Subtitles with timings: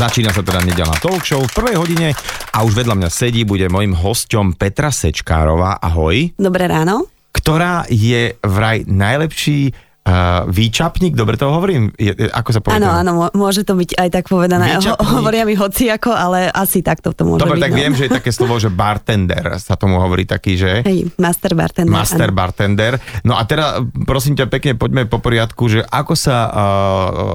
[0.00, 2.16] Začína sa teda nedelná talk show v prvej hodine
[2.56, 5.76] a už vedľa mňa sedí, bude mojim hosťom Petra Sečkárová.
[5.76, 6.32] Ahoj.
[6.40, 7.04] Dobré ráno.
[7.36, 11.92] Ktorá je vraj najlepší Uh, výčapník, dobre to hovorím?
[12.00, 12.80] Je, ako sa povie?
[12.80, 14.80] Áno, áno, môže to byť aj tak povedané.
[14.80, 17.64] Ho, hovoria mi hoci ako, ale asi takto to môže dobre, byť.
[17.68, 17.78] tak no.
[17.84, 20.80] viem, že je také slovo, že bartender sa tomu hovorí taký, že?
[20.88, 21.92] Hej, master bartender.
[21.92, 22.38] Master áno.
[22.40, 22.96] bartender.
[23.28, 26.54] No a teda, prosím ťa pekne, poďme po poriadku, že ako sa uh,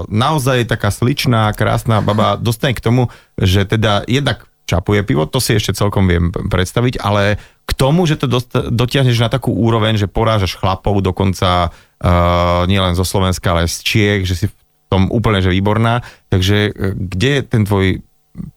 [0.10, 5.54] naozaj taká sličná, krásna baba dostane k tomu, že teda jednak čapuje pivo, to si
[5.54, 8.26] ešte celkom viem predstaviť, ale k tomu, že to
[8.74, 11.70] dotiahneš na takú úroveň, že porážaš chlapov dokonca
[12.02, 14.56] uh, nielen zo Slovenska, ale z Čiech, že si v
[14.92, 16.04] tom úplne že výborná.
[16.32, 18.04] Takže uh, kde je ten tvoj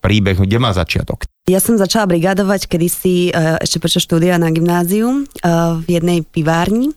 [0.03, 1.27] príbeh, kde má začiatok?
[1.49, 6.93] Ja som začala brigádovať kedysi uh, ešte počas štúdia na gymnáziu uh, v jednej pivárni,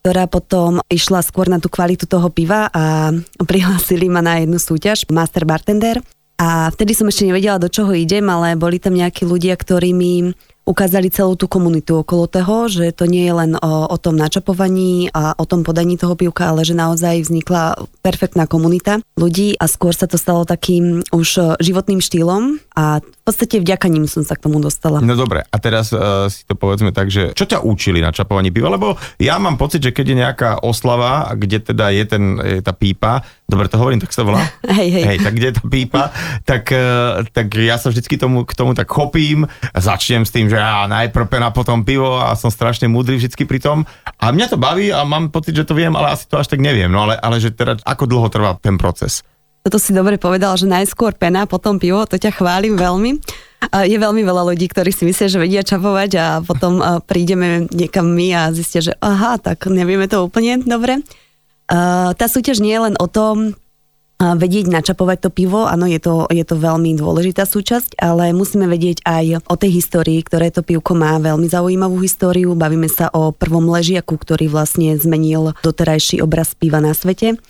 [0.00, 3.12] ktorá potom išla skôr na tú kvalitu toho piva a
[3.50, 6.00] prihlásili ma na jednu súťaž Master Bartender.
[6.34, 10.34] A vtedy som ešte nevedela, do čoho idem, ale boli tam nejakí ľudia, ktorí mi
[10.64, 15.12] ukázali celú tú komunitu okolo toho, že to nie je len o, o tom načapovaní
[15.12, 19.92] a o tom podaní toho pivka, ale že naozaj vznikla perfektná komunita ľudí a skôr
[19.92, 24.60] sa to stalo takým už životným štýlom a podstate vďaka ním som sa k tomu
[24.60, 25.00] dostala.
[25.00, 28.52] No dobre, a teraz uh, si to povedzme tak, že čo ťa učili na čapovaní
[28.52, 28.68] piva?
[28.68, 32.76] Lebo ja mám pocit, že keď je nejaká oslava, kde teda je, ten, je tá
[32.76, 34.44] pípa, dobre to hovorím, tak sa volá?
[34.76, 35.04] Hej, hej.
[35.08, 36.02] hej tak kde je tá pípa,
[36.44, 40.60] tak, uh, tak ja sa vždycky tomu, k tomu tak chopím začnem s tým, že
[40.60, 43.88] ja najprv pena, potom pivo a som strašne múdry vždycky pri tom.
[44.20, 46.60] A mňa to baví a mám pocit, že to viem, ale asi to až tak
[46.60, 46.92] neviem.
[46.92, 49.24] No ale, ale že teda ako dlho trvá ten proces?
[49.64, 53.16] Toto si dobre povedal, že najskôr pena, potom pivo, to ťa chválim veľmi.
[53.72, 58.28] Je veľmi veľa ľudí, ktorí si myslia, že vedia čapovať a potom prídeme niekam my
[58.36, 61.00] a zistia, že aha, tak nevieme to úplne dobre.
[61.64, 63.56] Tá súťaž nie je len o tom,
[64.20, 69.00] vedieť načapovať to pivo, áno, je to, je to veľmi dôležitá súčasť, ale musíme vedieť
[69.00, 72.52] aj o tej histórii, ktoré to pivko má veľmi zaujímavú históriu.
[72.52, 77.40] Bavíme sa o prvom ležiaku, ktorý vlastne zmenil doterajší obraz piva na svete.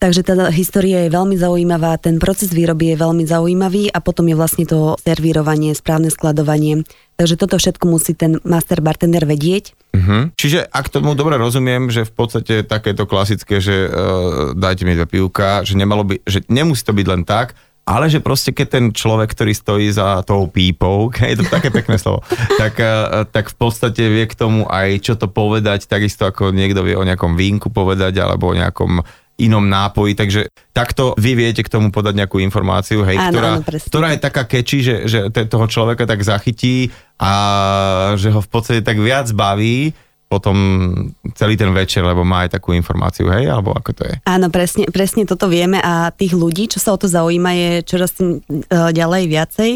[0.00, 4.32] Takže tá história je veľmi zaujímavá, ten proces výroby je veľmi zaujímavý a potom je
[4.32, 6.88] vlastne to servírovanie, správne skladovanie.
[7.20, 9.76] Takže toto všetko musí ten master bartender vedieť.
[9.92, 10.32] Uh-huh.
[10.40, 15.04] Čiže ak tomu dobre rozumiem, že v podstate takéto klasické, že uh, dajte mi dve
[15.04, 17.52] pivka, že, nemalo by, že nemusí to byť len tak,
[17.84, 22.00] ale že proste keď ten človek, ktorý stojí za tou pípou, je to také pekné
[22.00, 22.24] slovo,
[22.56, 26.80] tak, uh, tak v podstate vie k tomu aj čo to povedať, takisto ako niekto
[26.80, 29.04] vie o nejakom vínku povedať, alebo o nejakom
[29.40, 30.40] inom nápoji, takže
[30.76, 34.42] takto vy viete k tomu podať nejakú informáciu, hej, áno, ktorá, áno, ktorá je taká
[34.44, 37.32] keči, že, že toho človeka tak zachytí a
[38.20, 39.96] že ho v podstate tak viac baví,
[40.30, 40.54] potom
[41.34, 44.14] celý ten večer, lebo má aj takú informáciu, hej, alebo ako to je?
[44.30, 48.14] Áno, presne, presne toto vieme a tých ľudí, čo sa o to zaujíma, je čoraz
[48.14, 49.70] tým uh, ďalej viacej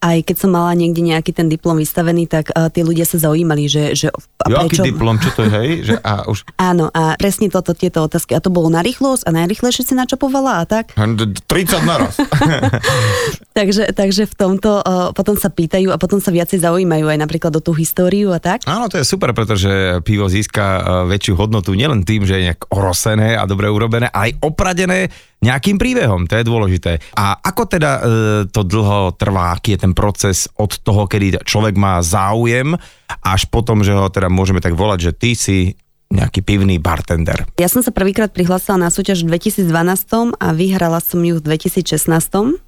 [0.00, 3.68] aj keď som mala niekde nejaký ten diplom vystavený, tak uh, tí ľudia sa zaujímali,
[3.68, 3.92] že...
[3.92, 4.08] že
[4.40, 4.80] a jo, prečo...
[4.80, 5.70] aký diplom, čo to je, hej?
[5.84, 6.38] Že, a už...
[6.72, 8.32] Áno, a presne toto, tieto otázky.
[8.32, 10.96] A to bolo na rýchlosť a najrychlejšie si načapovala a tak?
[10.96, 12.16] 30 naraz.
[13.58, 17.52] takže, takže v tomto uh, potom sa pýtajú a potom sa viacej zaujímajú aj napríklad
[17.52, 18.64] o tú históriu a tak.
[18.64, 22.72] Áno, to je super, pretože pivo získa uh, väčšiu hodnotu nielen tým, že je nejak
[22.72, 27.00] orosené a dobre urobené, aj opradené nejakým príbehom, to je dôležité.
[27.16, 28.00] A ako teda e,
[28.52, 32.76] to dlho trvá, aký je ten proces od toho, kedy človek má záujem,
[33.24, 35.58] až potom, že ho teda môžeme tak volať, že ty si
[36.10, 37.46] nejaký pivný bartender.
[37.56, 42.58] Ja som sa prvýkrát prihlásila na súťaž v 2012 a vyhrala som ju v 2016.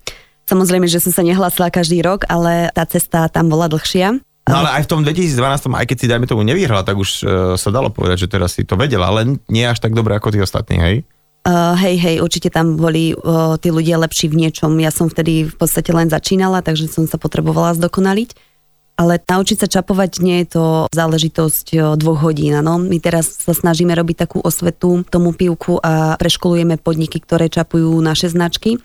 [0.46, 4.22] Samozrejme, že som sa nehlásila každý rok, ale tá cesta tam bola dlhšia.
[4.42, 7.24] No ale aj v tom 2012, aj keď si dajme tomu nevyhrala, tak už uh,
[7.54, 10.42] sa dalo povedať, že teraz si to vedela, ale nie až tak dobre ako tí
[10.42, 10.96] ostatní, hej?
[11.42, 14.78] Uh, hej, hej, určite tam boli uh, tí ľudia lepší v niečom.
[14.78, 18.54] Ja som vtedy v podstate len začínala, takže som sa potrebovala zdokonaliť.
[18.94, 22.54] Ale naučiť sa čapovať nie je to záležitosť uh, dvoch hodín.
[22.62, 22.78] No.
[22.78, 28.30] My teraz sa snažíme robiť takú osvetu tomu pivku a preškolujeme podniky, ktoré čapujú naše
[28.30, 28.78] značky.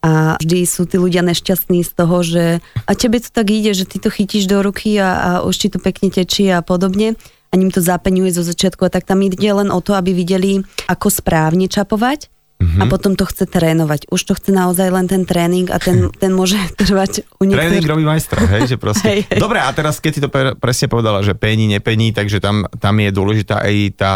[0.00, 2.44] A vždy sú tí ľudia nešťastní z toho, že
[2.88, 5.68] a tebe to tak ide, že ty to chytíš do ruky a, a už ti
[5.68, 7.20] to pekne tečí a podobne
[7.56, 11.12] ním to zapeňuje zo začiatku a tak tam ide len o to, aby videli, ako
[11.12, 12.32] správne čapovať
[12.62, 12.80] mm-hmm.
[12.80, 14.06] a potom to chce trénovať.
[14.08, 17.82] Už to chce naozaj len ten tréning a ten, ten môže trvať u niektorých.
[17.82, 19.04] Tréning robí majstra, hej, že proste.
[19.10, 19.40] hej, hej.
[19.42, 23.10] Dobre, a teraz keď si to presne povedala, že pení, nepení, takže tam, tam je
[23.10, 24.14] dôležitá aj tá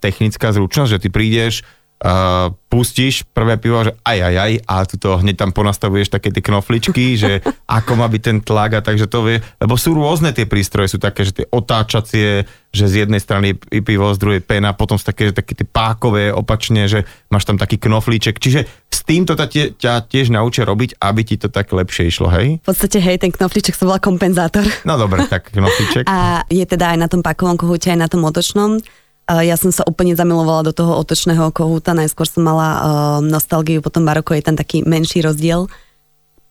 [0.00, 1.62] technická zručnosť, že ty prídeš,
[2.02, 6.34] uh, pustíš prvé pivo, že aj, aj, aj, a tu to hneď tam ponastavuješ také
[6.34, 7.40] tie knofličky, že
[7.78, 10.98] ako má byť ten tlak a takže to vie, lebo sú rôzne tie prístroje, sú
[10.98, 15.04] také, že tie otáčacie, že z jednej strany je pivo, z druhej pena, potom sú
[15.06, 19.76] také, že také tie pákové opačne, že máš tam taký knoflíček, čiže s týmto ťa,
[19.76, 22.60] ťa tiež naučia robiť, aby ti to tak lepšie išlo, hej?
[22.64, 24.64] V podstate, hej, ten knoflíček sa volá kompenzátor.
[24.88, 26.08] No dobre, tak knoflíček.
[26.12, 28.80] A je teda aj na tom pakovom kohúte, aj na tom otočnom.
[29.30, 32.80] Ja som sa úplne zamilovala do toho otočného kohúta, najskôr som mala uh,
[33.22, 35.70] nostalgiu, potom baroko je tam taký menší rozdiel.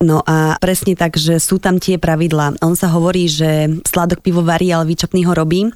[0.02, 2.64] No a presne tak, že sú tam tie pravidlá.
[2.64, 5.70] On sa hovorí, že sládok pivo varí, ale výčapný ho robí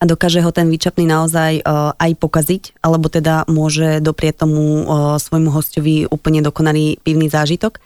[0.00, 5.18] a dokáže ho ten výčapný naozaj uh, aj pokaziť, alebo teda môže doprieť tomu uh,
[5.18, 7.82] svojmu hostovi úplne dokonalý pivný zážitok.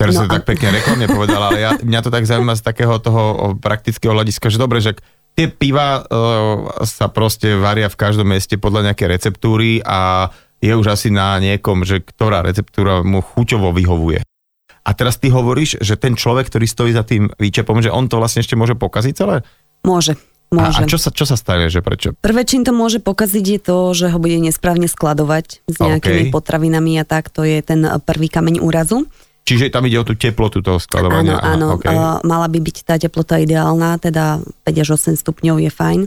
[0.00, 0.32] Teraz no a...
[0.32, 4.48] tak pekne reklamne povedala, ale ja, mňa to tak zaujíma z takého toho praktického hľadiska,
[4.48, 4.96] že dobre, že
[5.32, 10.28] tie piva uh, sa proste varia v každom meste podľa nejaké receptúry a
[10.62, 14.22] je už asi na niekom, že ktorá receptúra mu chuťovo vyhovuje.
[14.82, 18.18] A teraz ty hovoríš, že ten človek, ktorý stojí za tým výčepom, že on to
[18.18, 19.46] vlastne ešte môže pokaziť celé?
[19.86, 20.18] Môže.
[20.52, 20.84] Môže.
[20.84, 22.12] A, a čo, sa, čo sa stane, že prečo?
[22.20, 26.34] Prvé, čím to môže pokaziť, je to, že ho bude nesprávne skladovať s nejakými okay.
[26.34, 27.32] potravinami a tak.
[27.32, 29.08] To je ten prvý kameň úrazu.
[29.42, 31.34] Čiže tam ide o tú teplotu toho skladovania.
[31.42, 31.82] Áno, áno.
[31.82, 31.90] Okay.
[31.90, 36.00] Uh, mala by byť tá teplota ideálna, teda 5 až 8 stupňov je fajn.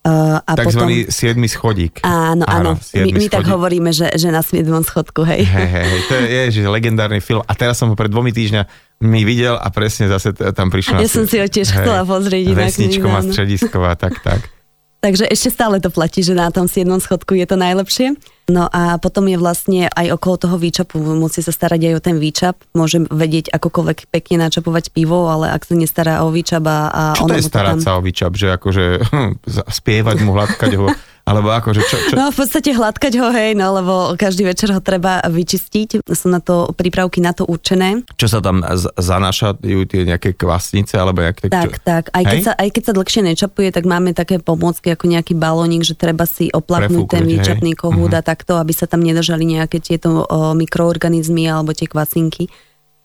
[0.00, 1.44] Uh, a Takzvaný potom...
[1.44, 1.94] 7 schodík.
[2.08, 2.80] Áno, áno.
[2.96, 5.44] My, my tak hovoríme, že, že na 7 schodku, hej.
[5.44, 6.00] Hej, hej, hej.
[6.08, 7.44] To je, že legendárny film.
[7.44, 8.64] A teraz som ho pred dvomi týždňa
[9.04, 11.04] mi videl a presne zase tam prišla.
[11.04, 12.48] Ja som si ho tiež hej, chcela pozrieť.
[12.48, 14.40] Vesničko má stredisková, tak, tak.
[15.00, 18.20] Takže ešte stále to platí, že na tom 7 schodku je to najlepšie.
[18.52, 22.16] No a potom je vlastne aj okolo toho výčapu, musí sa starať aj o ten
[22.18, 27.02] výčap, môže vedieť akokoľvek pekne načapovať pivo, ale ak sa nestará o výčap a, a
[27.14, 27.80] Čo to je starať tam...
[27.80, 29.30] sa o výčap, že akože hm,
[29.70, 30.90] spievať mu, hladkať ho
[31.30, 32.14] alebo ako, že čo, čo?
[32.18, 36.02] No v podstate hladkať ho, hej, no lebo každý večer ho treba vyčistiť.
[36.10, 38.02] Sú na to prípravky na to určené.
[38.18, 41.46] Čo sa tam z- zanášajú tie nejaké kvasnice alebo nejaké...
[41.46, 41.82] Tak, čo?
[41.86, 42.04] tak.
[42.10, 45.86] Aj keď, sa, aj keď sa dlhšie nečapuje, tak máme také pomôcky ako nejaký balónik,
[45.86, 48.24] že treba si oplaknúť ten výčapný kohút uh-huh.
[48.24, 52.50] a takto, aby sa tam nedržali nejaké tieto o, mikroorganizmy alebo tie kvasinky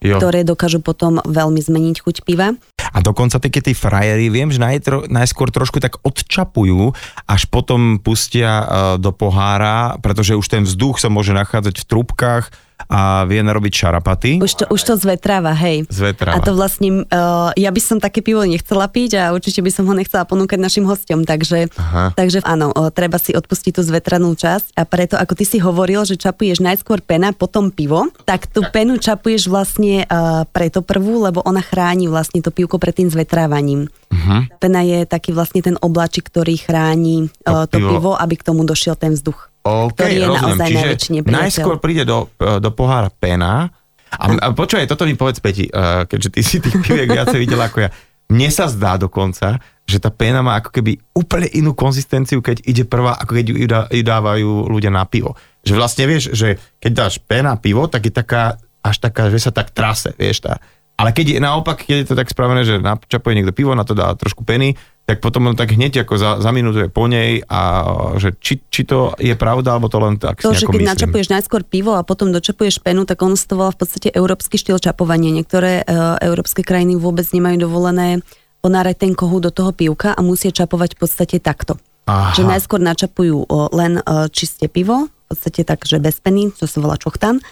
[0.05, 0.17] jo.
[0.21, 2.53] ktoré dokážu potom veľmi zmeniť chuť piva.
[2.95, 6.93] A dokonca také tí frajery, viem, že najtro, najskôr trošku tak odčapujú,
[7.27, 8.65] až potom pustia uh,
[9.01, 12.45] do pohára, pretože už ten vzduch sa môže nachádzať v trubkách,
[12.86, 14.31] a vie narobiť šarapaty.
[14.44, 15.88] Už to, už to zvetráva, hej.
[15.89, 16.38] Zvetráva.
[16.38, 19.88] A to vlastne, uh, ja by som také pivo nechcela piť a určite by som
[19.89, 21.72] ho nechcela ponúkať našim hostom, takže,
[22.13, 26.06] takže áno, uh, treba si odpustiť tú zvetranú časť a preto, ako ty si hovoril,
[26.06, 31.42] že čapuješ najskôr pena, potom pivo, tak tú penu čapuješ vlastne uh, preto prvú, lebo
[31.42, 33.88] ona chráni vlastne to pivko pred tým zvetrávaním.
[34.12, 34.45] Uh-huh.
[34.62, 37.89] Pena je taký vlastne ten obláčik, ktorý chráni uh, to, to pivo.
[37.98, 39.54] pivo, aby k tomu došiel ten vzduch.
[39.65, 40.57] OK, ktorý je rozumiem.
[40.62, 43.73] naozaj Čiže najskôr príde do, e, do pohára pena.
[44.13, 47.67] A, a počúvaj, toto mi povedz, Peti, uh, keďže ty si tých piviek viacej videla
[47.67, 47.89] ako ja.
[48.31, 52.88] Mne sa zdá dokonca, že tá pena má ako keby úplne inú konzistenciu, keď ide
[52.88, 55.35] prvá, ako keď ju, ju dávajú ľudia na pivo.
[55.62, 59.51] Že vlastne vieš, že keď dáš pena pivo, tak je taká, až taká, že sa
[59.51, 60.63] tak trase, vieš, tá.
[60.95, 63.91] Ale keď je naopak, keď je to tak spravené, že načapuje niekto pivo, na to
[63.91, 67.45] dá trošku peny, tak potom on tak hneď ako za, za minútu je po nej
[67.45, 67.85] a
[68.17, 70.91] že či, či to je pravda, alebo to len tak To, že keď myslím.
[70.97, 74.81] načapuješ najskôr pivo a potom dočapuješ penu, tak on to volá v podstate európsky štýl
[74.81, 75.29] čapovania.
[75.29, 78.25] Niektoré uh, európske krajiny vôbec nemajú dovolené
[78.65, 81.77] ponárať ten kohu do toho pivka a musia čapovať v podstate takto.
[82.09, 82.33] Aha.
[82.33, 83.45] Že najskôr načapujú
[83.77, 87.45] len uh, čisté pivo, v podstate tak, že bez peny, čo sa volá čochtan,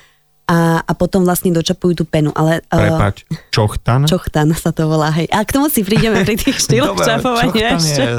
[0.53, 2.29] a, a potom vlastne dočapujú tú penu.
[2.37, 4.05] Ale, uh, Prepač, čochtan?
[4.05, 5.25] Čochtan sa to volá, hej.
[5.33, 8.03] A k tomu si prídeme pri tých štýloch čapovania ešte.
[8.05, 8.13] Je,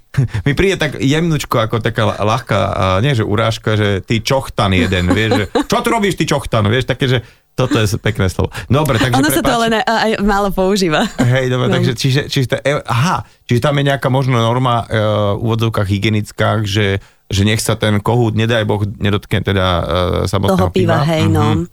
[0.48, 2.58] mi príde tak jemnučko, ako taká ľahká,
[3.04, 6.88] nie že urážka, že ty čochtan jeden, vieš, že čo tu robíš ty čochtan, vieš,
[6.88, 7.18] také, že
[7.52, 8.48] toto je pekné slovo.
[8.72, 11.04] Dobre, takže Ono sa to ale aj, aj málo používa.
[11.20, 11.76] Hej, dobre, no.
[11.76, 16.64] takže čiže, čiže, čiže, aha, čiže tam je nejaká možno norma uh, v úvodzovkách hygienická,
[16.64, 19.84] že že nech sa ten kohút, nedaj Boh, nedotkne teda uh,
[20.26, 21.00] samotného Toho piva.
[21.00, 21.64] piva hej, no.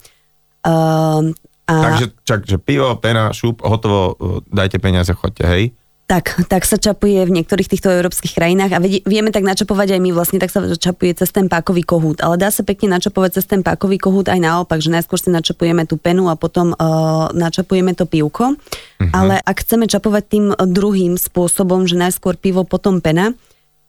[0.62, 1.34] Uh,
[1.68, 1.74] a...
[1.74, 5.74] Takže čak, že pivo, pena, šup, hotovo, uh, dajte peniaze, chodte, hej.
[6.08, 10.16] Tak, tak sa čapuje v niektorých týchto európskych krajinách a vieme tak načapovať aj my,
[10.16, 13.60] vlastne tak sa čapuje cez ten pákový kohút, ale dá sa pekne načapovať cez ten
[13.60, 18.08] pákový kohút aj naopak, že najskôr si načapujeme tú penu a potom uh, načapujeme to
[18.08, 19.12] pivko, uh-huh.
[19.12, 23.36] ale ak chceme čapovať tým druhým spôsobom, že najskôr pivo, potom pena,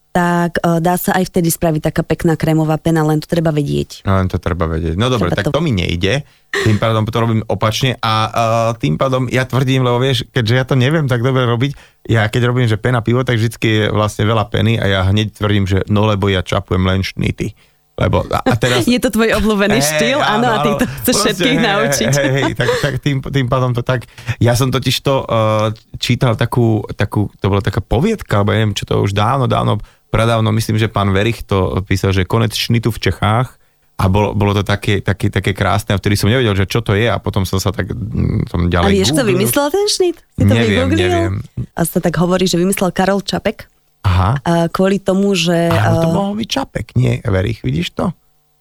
[0.09, 4.03] tak uh, dá sa aj vtedy spraviť taká pekná krémová pena, len to treba vedieť.
[4.09, 4.97] No, len to treba vedieť.
[4.97, 5.53] No dobre, tak to...
[5.53, 8.31] to mi nejde, tým pádom to robím opačne a uh,
[8.73, 12.41] tým pádom ja tvrdím, lebo vieš, keďže ja to neviem tak dobre robiť, ja keď
[12.49, 15.85] robím, že pena pivo, tak vždycky je vlastne veľa peny a ja hneď tvrdím, že
[15.93, 17.69] no lebo ja čapujem len šnity.
[17.99, 18.87] Lebo a, teraz...
[18.95, 22.07] Je to tvoj obľúbený štýl, áno, a ty to chceš všetkých hej, naučiť.
[22.15, 24.07] Hej, hej, tak, tak tým, tým pádom to tak...
[24.39, 28.87] Ja som totiž to uh, čítal takú, takú, to bola taká poviedka, alebo neviem, čo
[28.87, 32.99] to už dávno, dávno, pradávno, myslím, že pán Verich to písal, že konec šnitu v
[33.09, 33.59] Čechách,
[33.99, 36.95] a bolo, bolo to také, také, také krásne, a vtedy som nevedel, že čo to
[36.95, 40.17] je a potom som sa tak mm, som ďalej A vieš, kto vymyslel ten šnit?
[40.39, 41.33] Si to neviem, neviem.
[41.75, 43.67] A sa tak hovorí, že vymyslel Karol Čapek.
[44.07, 44.39] Aha.
[44.39, 45.67] A kvôli tomu, že...
[45.67, 48.15] Ale to a, mohol byť Čapek, nie Verich, vidíš to?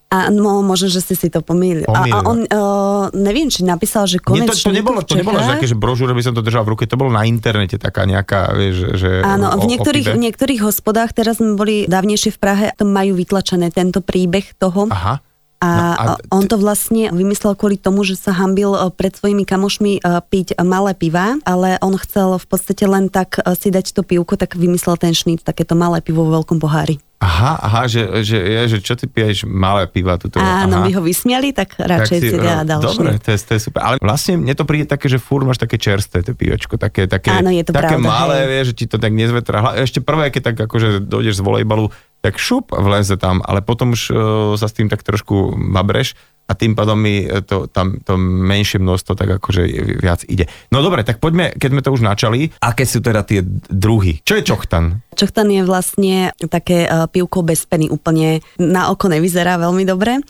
[0.09, 1.85] A no, možno, že si si to pomýlil.
[1.85, 5.21] A, a on, uh, neviem, či napísal, že Nie, konec to, to nebolo, to v
[5.21, 7.77] nebolo že také, že brožúra by som to držal v ruke, to bolo na internete
[7.77, 9.21] taká nejaká, vieš, že...
[9.21, 10.25] Áno, o- v niektorých, o pive.
[10.25, 14.89] niektorých hospodách, teraz sme boli dávnejšie v Prahe, to majú vytlačené tento príbeh toho.
[14.89, 15.21] Aha.
[15.59, 19.11] A, No a t- on to vlastne vymyslel kvôli tomu, že sa hambil e, pred
[19.11, 23.75] svojimi kamošmi e, piť malé piva, ale on chcel v podstate len tak e, si
[23.75, 27.03] dať to pivko, tak vymyslel ten šnít, takéto malé pivo vo veľkom pohári.
[27.19, 30.39] Aha, aha, že, že, je, že čo ty piješ malé piva tuto.
[30.39, 30.87] Áno, aha.
[30.87, 33.27] by ho vysmiali, tak radšej si, dá dal Dobre, šnít.
[33.27, 33.81] to je, to je super.
[33.83, 37.35] Ale vlastne mne to príde také, že fúr máš také čerstvé, to pivečko, také, také,
[37.35, 38.49] Áno, je to také pravda, malé, hej.
[38.49, 39.57] vieš, že ti to tak nezvetra.
[39.59, 43.95] Hla- Ešte prvé, keď tak akože dojdeš z volejbalu, tak šup vleze tam, ale potom
[43.95, 44.17] už uh,
[44.59, 49.13] sa s tým tak trošku babreš a tým pádom mi to, tam, to menšie množstvo
[49.13, 49.69] tak akože
[50.01, 50.49] viac ide.
[50.73, 54.25] No dobre, tak poďme, keď sme to už načali, aké sú teda tie druhy?
[54.25, 55.05] Čo je čochtan?
[55.13, 60.25] Čochtan je vlastne také uh, pivko bez peny, úplne na oko nevyzerá veľmi dobre.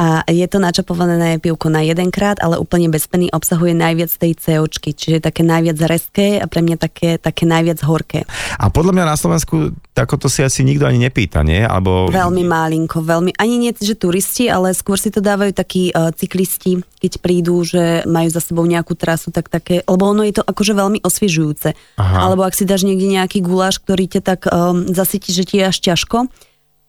[0.00, 4.96] A je to načapované pivko na jedenkrát, ale úplne bez peny obsahuje najviac tej COčky,
[4.96, 8.24] čiže také najviac rezké a pre mňa také, také najviac horké.
[8.56, 11.60] A podľa mňa na Slovensku takoto si asi nikto ani nepýta, nie?
[11.60, 12.08] Alebo...
[12.08, 16.80] Veľmi málinko, veľmi, ani nie, že turisti, ale skôr si to dávajú takí uh, cyklisti,
[17.04, 20.72] keď prídu, že majú za sebou nejakú trasu, tak také, lebo ono je to akože
[20.72, 21.76] veľmi osviežujúce.
[22.00, 22.16] Aha.
[22.24, 25.68] Alebo ak si dáš niekde nejaký guláš, ktorý ťa tak um, zasytí, že ti je
[25.68, 26.32] až ťažko,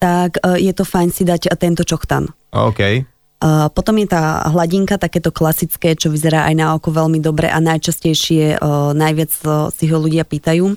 [0.01, 2.25] tak uh, je to fajn si dať tento čochtan.
[2.49, 3.05] OK.
[3.41, 7.61] Uh, potom je tá hladinka, takéto klasické, čo vyzerá aj na oko veľmi dobre a
[7.61, 9.29] najčastejšie uh, najviac
[9.69, 10.73] si ho ľudia pýtajú.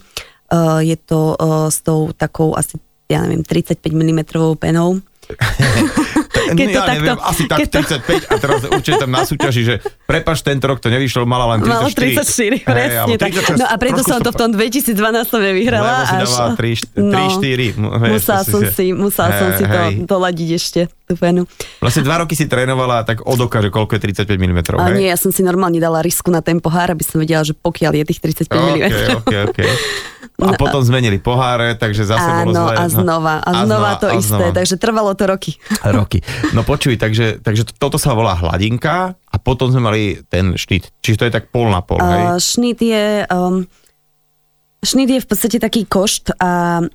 [0.86, 1.34] Je to
[1.66, 2.78] s tou takou asi,
[3.10, 4.22] ja neviem, 35 mm
[4.54, 5.02] penou.
[6.52, 9.22] Keď to ja takto- neviem, asi tak keď to- 35 a teraz určite tam na
[9.24, 9.74] súťaži, že
[10.04, 11.72] prepač, tento rok to nevyšlo, mala len 34.
[11.72, 13.30] Malo 34, Hej, presne alebo tak.
[13.32, 14.94] 36, No a preto som to v tom 2012
[15.40, 15.84] nevyhrala.
[15.84, 20.48] Lebo si až, dávala 3, 4, no, musela som si, musela som si to doladiť
[20.54, 20.80] ešte,
[21.12, 21.44] penu.
[21.84, 24.96] Vlastne dva roky si trénovala tak od oka, že koľko je 35 mm, A hej?
[24.96, 27.92] nie, ja som si normálne dala risku na ten pohár, aby som vedela, že pokiaľ
[28.00, 28.76] je tých 35 mm.
[29.20, 29.58] OK, OK,
[30.34, 32.74] A potom zmenili poháre, takže zase bolo Áno, zle.
[32.74, 32.90] a no.
[32.90, 35.54] znova, a znova to a isté, takže trvalo to roky.
[35.94, 36.18] Roky.
[36.50, 40.90] No počuj, takže, takže to- toto sa volá hladinka a potom sme mali ten štít.
[40.98, 42.34] Čiže to je tak pol na pol, hej?
[42.34, 43.04] Uh, šnít je...
[43.30, 43.70] Um,
[44.84, 46.88] Šnít je v podstate taký košt a uh,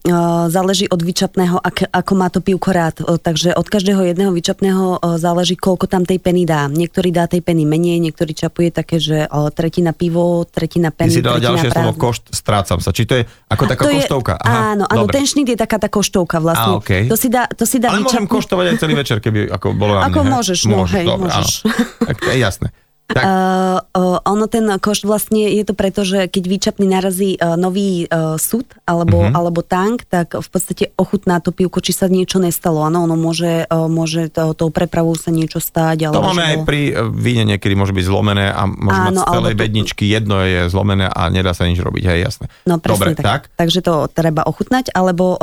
[0.48, 3.02] záleží od vyčapného, ak, ako má to pivko rád.
[3.02, 6.66] Uh, takže od každého jedného vyčapného uh, záleží, koľko tam tej peny dá.
[6.66, 11.12] Niektorý dá tej peny menej, niektorý čapuje také, že uh, tretina pivo, tretina Ty peny,
[11.12, 12.04] si dala ďalšie slovo prázdna.
[12.06, 12.90] košt, strácam sa.
[12.90, 14.34] Či to je ako taká To je- koštovka?
[14.38, 15.14] Áno, áno, dobre.
[15.16, 16.72] ten šnít je taká tá koštovka vlastne.
[16.72, 17.04] Á, okej.
[17.06, 19.74] To si dá, to si dá Ale môžem vyčapnúť- koštovať aj celý večer, keby ako
[19.74, 20.30] bolo Ako hej?
[20.30, 21.50] môžeš, no, hej, dobre, môžeš.
[21.66, 21.74] Áno.
[22.06, 22.70] Tak to je jasné.
[23.10, 27.56] Tak, Uh, uh, ono ten koš vlastne je to preto, že keď výčapný narazí uh,
[27.56, 29.34] nový uh, súd alebo, uh-huh.
[29.34, 32.82] alebo tank, tak v podstate ochutná to pivko, či sa niečo nestalo.
[32.82, 36.06] Áno, ono môže, uh, môže to, tou prepravou sa niečo stáť.
[36.06, 39.10] to Alebo máme že aj bol- pri víne niekedy môže byť zlomené a môže mať
[39.10, 42.46] Áno, z celej to- bedničky jedno je zlomené a nedá sa nič robiť, hej, jasné.
[42.64, 43.50] No presne Dobre, tak.
[43.54, 45.38] Takže to treba ochutnať, alebo o,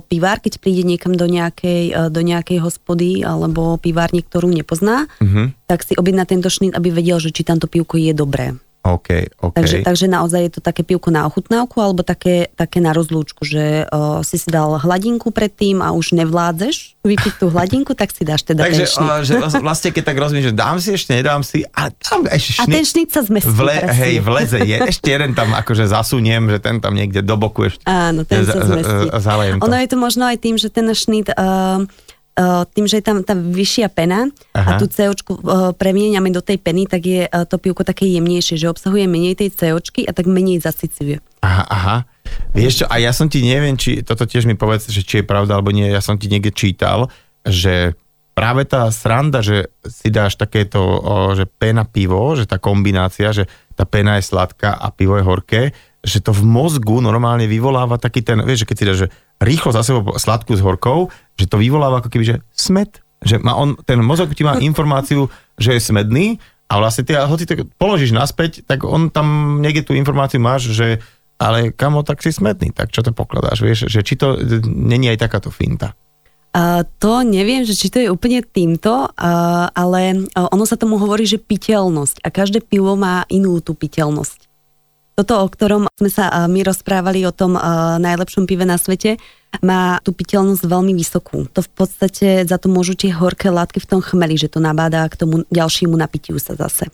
[0.00, 5.60] pivár, keď príde niekam do nejakej, e, do nejakej hospody, alebo pivárne, ktorú nepozná, Mhm.
[5.72, 8.52] Tak si objedná tento šnít, aby vedel, že či tamto pivko je dobré.
[8.82, 9.54] OK, OK.
[9.54, 13.86] Takže, takže naozaj je to také pivko na ochutnávku, alebo také, také na rozlúčku, že
[13.86, 18.42] o, si si dal hladinku predtým a už nevládzeš vypiť tú hladinku, tak si dáš
[18.42, 21.62] teda Takže ten uh, že vlastne keď tak rozumiem, že dám si ešte, nedám si,
[21.62, 23.54] a tam ešte A ten šnít sa zmestí.
[23.54, 24.02] Vle, presne.
[24.02, 24.76] hej, vleze je.
[24.82, 27.86] Ešte jeden tam akože zasuniem, že ten tam niekde do boku ešte.
[27.86, 29.14] Áno, ten za- sa zmestí.
[29.14, 29.70] zalejem to.
[29.70, 31.30] Ono je to možno aj tým, že ten šnít...
[31.38, 31.86] Uh, Uh,
[32.72, 34.76] tým, že je tam tá vyššia pena Aha.
[34.76, 38.56] a tú COčku uh, premieňame do tej peny, tak je uh, to pivko také jemnejšie,
[38.56, 41.20] že obsahuje menej tej COčky a tak menej zasycuje.
[41.44, 41.96] Aha, aha.
[42.56, 45.28] Vieš čo, a ja som ti neviem, či toto tiež mi povedz, že či je
[45.28, 47.12] pravda alebo nie, ja som ti niekde čítal,
[47.44, 47.92] že
[48.32, 50.80] práve tá sranda, že si dáš takéto,
[51.36, 53.44] že pena pivo, že tá kombinácia, že
[53.76, 55.62] tá pena je sladká a pivo je horké,
[56.02, 59.08] že to v mozgu normálne vyvoláva taký ten, vieš, že keď si dáš že
[59.38, 63.54] rýchlo za sebou sladkú s horkou, že to vyvoláva ako keby, že smet, že má
[63.54, 66.26] on, ten mozog ti má informáciu, že je smedný
[66.72, 71.04] a vlastne ty, hoci to položíš naspäť, tak on tam niekde tú informáciu máš, že
[71.42, 75.10] ale kamo, tak si smedný, tak čo to pokladáš, vieš, že či to e, není
[75.10, 75.98] aj takáto finta.
[76.52, 81.00] Uh, to neviem, že či to je úplne týmto, uh, ale uh, ono sa tomu
[81.00, 84.41] hovorí, že piteľnosť a každé pivo má inú tú piteľnosť.
[85.12, 87.52] Toto, o ktorom sme sa my rozprávali o tom
[88.00, 89.20] najlepšom pive na svete,
[89.60, 91.44] má tú piteľnosť veľmi vysokú.
[91.52, 95.04] To v podstate za to môžu tie horké látky v tom chmeli, že to nabáda
[95.12, 96.88] k tomu ďalšiemu napitiu sa zase.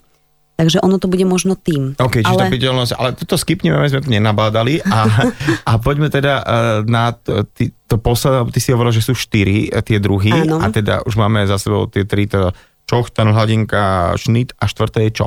[0.59, 1.95] Takže ono to bude možno tým.
[1.95, 2.51] OK, čiže ale...
[2.51, 5.07] piteľnosť, ale toto skipneme, sme to nenabádali a,
[5.71, 6.43] a poďme teda
[6.83, 10.59] na to, ty, to posledné, ty si hovoril, že sú štyri uh, tie druhy Áno.
[10.59, 12.51] a teda už máme za sebou tie tri, to
[12.91, 15.25] čochtan, hladinka, šnit a štvrté je čo?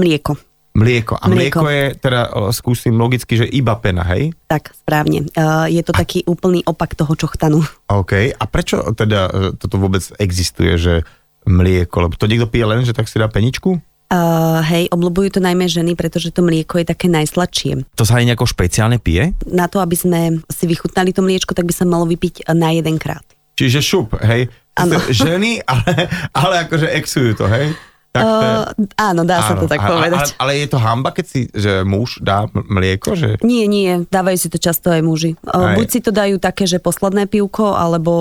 [0.00, 0.40] Mlieko.
[0.70, 1.18] Mlieko.
[1.18, 2.20] A mlieko, mlieko je, teda
[2.54, 4.30] skúsim logicky, že iba pena, hej?
[4.46, 5.26] Tak, správne.
[5.34, 5.98] Uh, je to a...
[5.98, 7.58] taký úplný opak toho čochtanu.
[7.90, 8.12] OK.
[8.30, 10.94] A prečo teda uh, toto vôbec existuje, že
[11.42, 12.06] mlieko?
[12.06, 13.82] Lebo to niekto pije len, že tak si dá peničku?
[14.10, 17.86] Uh, hej, obľúbujú to najmä ženy, pretože to mlieko je také najsladšie.
[17.94, 19.34] To sa aj nejako špeciálne pije?
[19.50, 22.98] Na to, aby sme si vychutnali to mliečko, tak by sa malo vypiť na jeden
[22.98, 23.22] krát.
[23.58, 24.50] Čiže šup, hej?
[24.78, 25.02] Ano.
[25.02, 27.74] Ženy, ale, ale akože exujú to, hej?
[28.10, 28.54] Tak to je...
[28.58, 28.64] uh,
[28.98, 30.34] áno, dá áno, sa to tak povedať.
[30.34, 33.14] Ale, ale je to hamba, keď si, že muž dá mlieko?
[33.14, 33.38] Že...
[33.46, 35.38] Nie, nie, dávajú si to často aj muži.
[35.46, 38.12] Uh, buď si to dajú také, že posledné pivko, alebo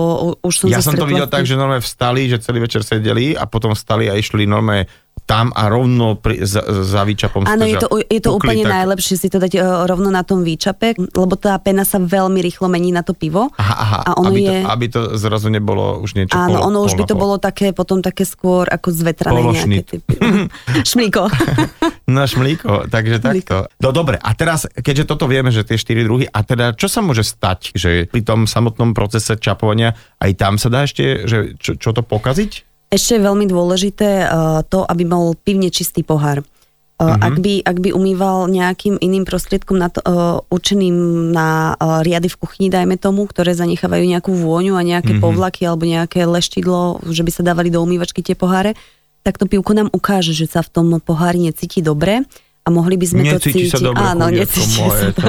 [0.46, 3.50] už som Ja som to videl tak, že normálne vstali, že celý večer sedeli a
[3.50, 4.86] potom vstali a išli normálne
[5.29, 7.45] tam a rovno pri, za, za výčapom.
[7.45, 8.81] Áno, je to, je to úplne tak...
[8.81, 12.65] najlepšie si to dať uh, rovno na tom výčape, lebo tá pena sa veľmi rýchlo
[12.65, 13.53] mení na to pivo.
[13.53, 14.50] Aha, aha, a ono aby, je...
[14.50, 17.77] to, aby to zrazu nebolo už niečo Áno, polo, ono už by to bolo také,
[17.77, 19.69] potom také skôr ako zvetrané Pološnit.
[19.69, 20.13] nejaké typy.
[20.89, 21.29] šmlíko.
[22.17, 23.69] no šmlíko, takže takto.
[23.77, 27.05] No dobre, a teraz, keďže toto vieme, že tie štyri druhy, a teda čo sa
[27.05, 31.77] môže stať, že pri tom samotnom procese čapovania aj tam sa dá ešte, že čo,
[31.77, 32.68] čo to pokaziť?
[32.89, 36.41] Ešte je veľmi dôležité uh, to, aby bol pivne čistý pohár.
[37.00, 37.22] Uh, mm-hmm.
[37.24, 42.27] ak, by, ak by umýval nejakým iným prostriedkom na to, uh, určeným na uh, riady
[42.27, 45.24] v kuchyni, dajme tomu, ktoré zanechávajú nejakú vôňu a nejaké mm-hmm.
[45.24, 48.75] povlaky alebo nejaké leštidlo, že by sa dávali do umývačky tie poháre,
[49.24, 52.25] tak to pivko nám ukáže, že sa v tom pohári necíti dobre
[52.65, 53.72] a mohli by sme necíti to cítiť.
[53.72, 55.27] Sa dobre, Áno, necíti sa to.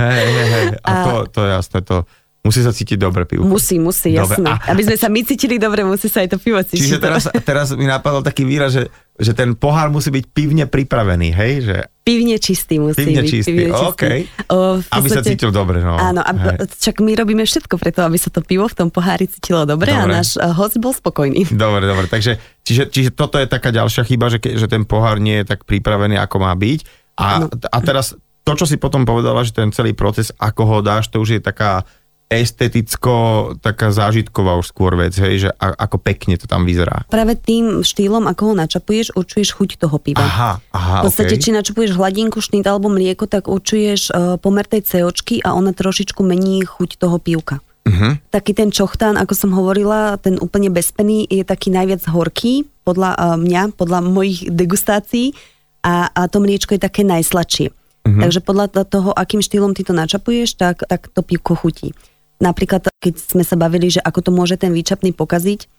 [0.00, 0.66] Hej, hej, hej.
[0.82, 1.96] A, a to, to je jasné, to
[2.42, 3.46] Musí sa cítiť dobre pivo.
[3.46, 4.34] Musí, musí, dobre.
[4.34, 4.50] jasné.
[4.50, 4.74] A...
[4.74, 6.74] Aby sme sa my cítili dobre, musí sa aj to pivo cítiť.
[6.74, 11.30] Čiže teraz, teraz mi napadol taký výraz, že, že ten pohár musí byť pivne pripravený,
[11.38, 11.52] hej?
[11.70, 11.76] Že...
[12.02, 13.30] Pivne čistý musí pivne byť.
[13.30, 14.02] Čistý, pivne čistý, OK.
[14.50, 15.94] O, aby sa cítil dobre, no.
[15.94, 16.34] Áno, a
[16.66, 20.02] čak my robíme všetko preto, aby sa to pivo v tom pohári cítilo dobre, dobre.
[20.02, 21.46] a náš uh, host bol spokojný.
[21.62, 25.46] Dobre, dobre, takže čiže, čiže toto je taká ďalšia chyba, že, že ten pohár nie
[25.46, 26.80] je tak pripravený, ako má byť.
[27.22, 31.06] A, a teraz to, čo si potom povedala, že ten celý proces, ako ho dáš,
[31.06, 31.86] to už je taká
[32.30, 33.12] esteticko
[33.60, 37.04] taká zážitková už skôr vec, hej, že a, ako pekne to tam vyzerá.
[37.12, 40.24] Práve tým štýlom, ako ho načapuješ, určuješ chuť toho piva.
[40.24, 41.42] Aha, aha, V podstate, okay.
[41.44, 46.24] či načapuješ hladinku, šnit alebo mlieko, tak určuješ uh, pomer tej COčky a ona trošičku
[46.24, 47.60] mení chuť toho pivka.
[47.82, 48.14] Uh-huh.
[48.30, 53.22] Taký ten čochtán, ako som hovorila, ten úplne bezpený je taký najviac horký, podľa uh,
[53.38, 55.34] mňa, podľa mojich degustácií
[55.82, 57.70] a, a to mliečko je také najsladšie.
[57.70, 58.18] Uh-huh.
[58.22, 61.94] Takže podľa toho, akým štýlom ty to načapuješ, tak, tak to pivko chutí.
[62.42, 65.70] Napríklad, keď sme sa bavili, že ako to môže ten výčapný pokaziť,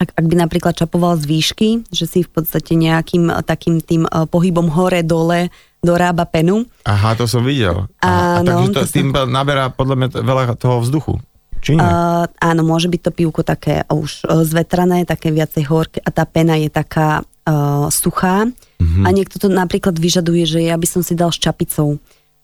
[0.00, 4.24] ak, ak by napríklad čapoval z výšky, že si v podstate nejakým takým tým uh,
[4.24, 5.52] pohybom hore-dole
[5.84, 6.64] dorába penu.
[6.88, 7.84] Aha, to som videl.
[8.00, 9.28] Aha, Áno, a takže to, to tým som...
[9.28, 11.20] naberá podľa mňa veľa toho vzduchu.
[11.60, 11.84] Či nie?
[11.84, 16.56] Uh, áno, môže byť to pivko také už zvetrané, také viacej horké a tá pena
[16.56, 18.48] je taká uh, suchá.
[18.48, 19.04] Uh-huh.
[19.04, 22.00] A niekto to napríklad vyžaduje, že ja by som si dal s čapicou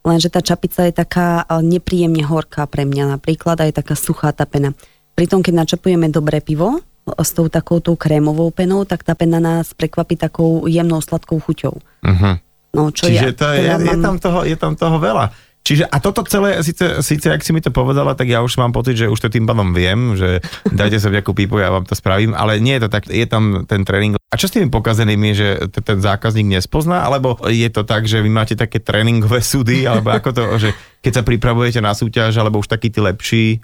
[0.06, 4.46] lenže tá čapica je taká nepríjemne horká pre mňa napríklad a je taká suchá tá
[4.46, 4.70] pena.
[5.18, 9.74] Pritom, keď načapujeme dobré pivo s tou takou tou krémovou penou, tak tá pena nás
[9.74, 11.74] prekvapí takou jemnou sladkou chuťou.
[12.02, 12.34] Uh-huh.
[12.76, 13.86] No, čo Čiže ja, to je, teda je, mám...
[13.86, 15.26] je, tam toho, je tam toho veľa.
[15.66, 18.70] Čiže a toto celé, síce, síce ak si mi to povedala, tak ja už mám
[18.70, 21.98] pocit, že už to tým pádom viem, že dajte sa nejakú pípu, ja vám to
[21.98, 24.14] spravím, ale nie je to tak, je tam ten tréning.
[24.14, 28.30] A čo s tými pokazenými, že ten zákazník nespozná, alebo je to tak, že vy
[28.30, 30.70] máte také tréningové súdy, alebo ako to, že
[31.02, 33.58] keď sa pripravujete na súťaž, alebo už takí tí lepší,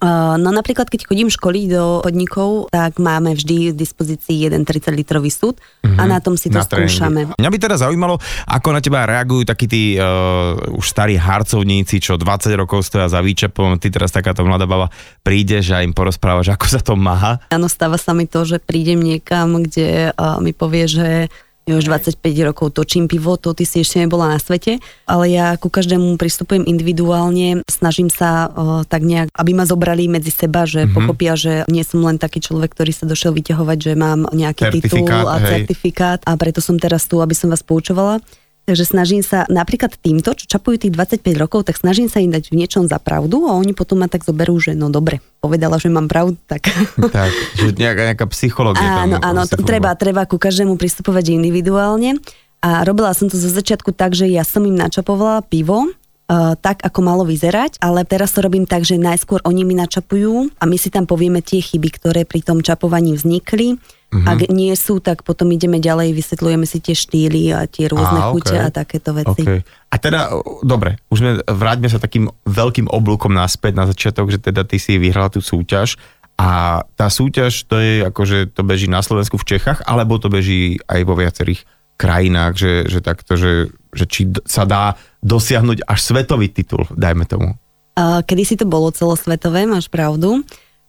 [0.00, 5.28] No napríklad, keď chodím školiť do podnikov, tak máme vždy v dispozícii jeden 30 litrový
[5.28, 6.00] súd mm-hmm.
[6.00, 6.10] a mhm.
[6.10, 7.20] na tom si to na skúšame.
[7.36, 8.16] Mňa by teda zaujímalo,
[8.48, 13.20] ako na teba reagujú takí tí uh, už starí harcovníci, čo 20 rokov stoja za
[13.20, 14.88] výčepom, ty teraz takáto mladá baba
[15.20, 17.44] prídeš a im porozprávaš, ako sa to má.
[17.52, 21.08] Áno, stáva sa mi to, že prídem niekam, kde uh, mi povie, že
[21.72, 25.72] už 25 rokov točím pivo, to ty si ešte nebola na svete, ale ja ku
[25.72, 30.96] každému pristupujem individuálne, snažím sa o, tak nejak, aby ma zobrali medzi seba, že mm-hmm.
[30.96, 35.08] pochopia, že nie som len taký človek, ktorý sa došiel vyťahovať, že mám nejaký titul
[35.08, 35.64] a hej.
[35.64, 38.20] certifikát a preto som teraz tu, aby som vás poučovala.
[38.64, 42.48] Takže snažím sa napríklad týmto, čo čapujú tých 25 rokov, tak snažím sa im dať
[42.48, 45.92] v niečom za pravdu a oni potom ma tak zoberú, že no dobre, povedala, že
[45.92, 46.72] mám pravdu, tak...
[47.14, 52.16] Tak, že nejaká, nejaká psychológia Áno, áno, to, treba, treba ku každému pristupovať individuálne.
[52.64, 55.92] A robila som to zo začiatku tak, že ja som im načapovala pivo,
[56.24, 60.56] Uh, tak, ako malo vyzerať, ale teraz to robím tak, že najskôr oni mi načapujú
[60.56, 63.76] a my si tam povieme tie chyby, ktoré pri tom čapovaní vznikli
[64.14, 64.30] Uh-huh.
[64.30, 68.30] Ak nie sú, tak potom ideme ďalej, vysvetľujeme si tie štýly a tie rôzne a,
[68.30, 68.62] chute okay.
[68.62, 69.42] a takéto veci.
[69.42, 69.66] Okay.
[69.90, 70.30] A teda,
[70.62, 75.02] dobre, už sme, vráťme sa takým veľkým oblúkom naspäť na začiatok, že teda ty si
[75.02, 75.98] vyhrala tú súťaž
[76.38, 80.78] a tá súťaž to je akože to beží na Slovensku v Čechách, alebo to beží
[80.86, 81.66] aj vo viacerých
[81.98, 87.54] krajinách, že, že takto, že, že či sa dá dosiahnuť až svetový titul, dajme tomu.
[87.98, 90.42] Kedy si to bolo celosvetové, máš pravdu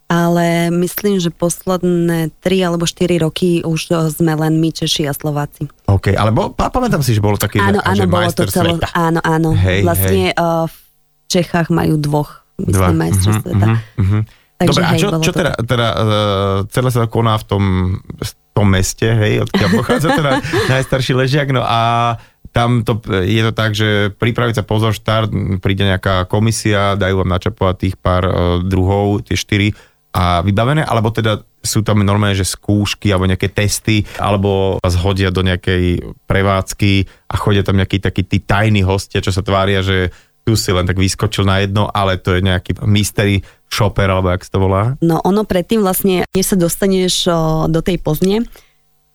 [0.06, 5.66] ale myslím, že posledné 3 alebo 4 roky už sme len my, Češi a Slováci.
[5.90, 8.88] OK, ale bol, pamätám si, že bolo taký áno, áno, že bolo to celo, sveta.
[8.94, 9.50] Áno, áno.
[9.58, 10.38] Hej, vlastne hej.
[10.38, 10.78] Uh, v
[11.26, 13.66] Čechách majú dvoch, myslím, majstrov uh-huh, sveta.
[13.66, 14.22] Uh-huh, uh-huh.
[14.56, 17.64] Takže, Dobre, a čo, čo teda, teda uh, celé sa koná v tom,
[18.00, 20.32] v tom meste, hej, odkiaľ pochádza teda
[20.70, 22.16] najstarší ležiak, no a
[22.56, 27.36] tam to, je to tak, že pripraviť sa pozor štart, príde nejaká komisia, dajú vám
[27.36, 29.76] načapovať tých pár uh, druhov, tie štyri
[30.16, 35.28] a vybavené, alebo teda sú tam normálne, že skúšky alebo nejaké testy, alebo vás hodia
[35.28, 36.94] do nejakej prevádzky
[37.28, 40.86] a chodia tam nejakí takí tí tajní hostia, čo sa tvária, že tu si len
[40.88, 44.84] tak vyskočil na jedno, ale to je nejaký mystery shopper, alebo jak sa to volá?
[45.02, 47.28] No ono predtým vlastne, než sa dostaneš
[47.68, 48.46] do tej pozne,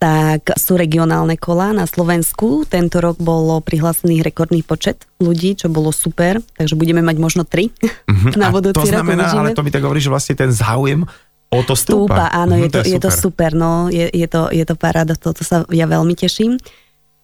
[0.01, 2.65] tak sú regionálne kola na Slovensku.
[2.65, 7.69] Tento rok bolo prihlásených rekordný počet ľudí, čo bolo super, takže budeme mať možno tri
[7.69, 8.33] uh-huh.
[8.41, 8.89] na budúci rok.
[8.89, 11.05] To znamená, rok, ale to mi tak hovorí, že vlastne ten záujem
[11.53, 12.17] o to stúpa.
[12.17, 14.65] stúpa áno, uh-huh, je, to, to je, je to super, no, je, je, to, je
[14.65, 16.57] to paráda, toto sa ja veľmi teším.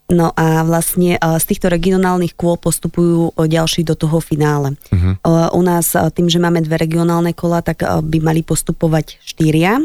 [0.07, 4.79] No a vlastne z týchto regionálnych kôl postupujú ďalší do toho finále.
[4.93, 5.19] Uh-huh.
[5.51, 9.83] U nás tým, že máme dve regionálne kola, tak by mali postupovať štyria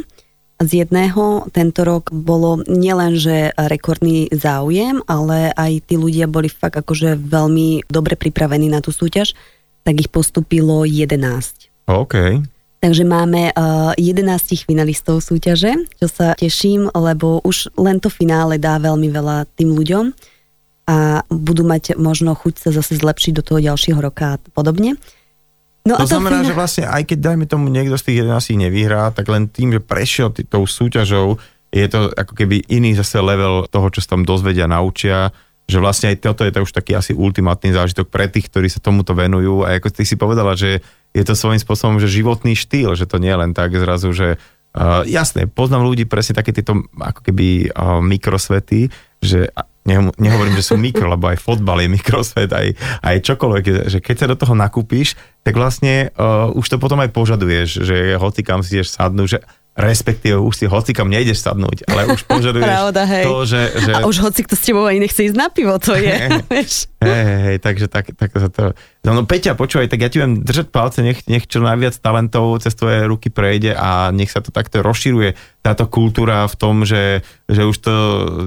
[0.61, 6.77] z jedného tento rok bolo nielen, že rekordný záujem, ale aj tí ľudia boli fakt
[6.77, 9.33] akože veľmi dobre pripravení na tú súťaž,
[9.81, 11.17] tak ich postupilo 11.
[11.89, 12.15] OK.
[12.81, 18.81] Takže máme uh, 11 finalistov súťaže, čo sa teším, lebo už len to finále dá
[18.81, 20.05] veľmi veľa tým ľuďom
[20.89, 24.97] a budú mať možno chuť sa zase zlepšiť do toho ďalšieho roka a podobne.
[25.81, 29.09] No to, to znamená, že vlastne aj keď dajme tomu niekto z tých 11 nevyhrá,
[29.09, 31.41] tak len tým, že prešiel tý, tou súťažou,
[31.73, 35.33] je to ako keby iný zase level toho, čo sa tam dozvedia, naučia,
[35.65, 38.83] že vlastne aj toto je to už taký asi ultimátny zážitok pre tých, ktorí sa
[38.83, 39.63] tomuto venujú.
[39.63, 40.83] A ako ty si povedala, že
[41.15, 44.35] je to svojím spôsobom, že životný štýl, že to nie je len tak zrazu, že
[44.75, 49.53] uh, jasné, poznám ľudí presne také tieto ako keby uh, mikrosvety, že
[50.21, 54.29] nehovorím, že sú mikro, lebo aj fotbal je mikrosvet, aj, aj čokoľvek, že keď sa
[54.29, 58.77] do toho nakúpiš, tak vlastne uh, už to potom aj požaduješ, že hoci kam si
[58.77, 59.39] ideš sadnúť, že
[59.71, 63.23] respektíve už si hoci kam nejdeš sadnúť, ale už požaduješ Pravda, hej.
[63.23, 63.91] to, že, že...
[63.95, 66.11] A už hoci kto s tebou ani nechce ísť na pivo, to je,
[66.51, 66.91] vieš.
[66.99, 68.75] Hej, hej, takže tak, tak sa to...
[69.07, 72.59] No, no Peťa, počúvaj, tak ja ti viem držať palce, nech, nech čo najviac talentov
[72.59, 77.23] cez tvoje ruky prejde a nech sa to takto rozširuje, táto kultúra v tom, že,
[77.47, 77.93] že už to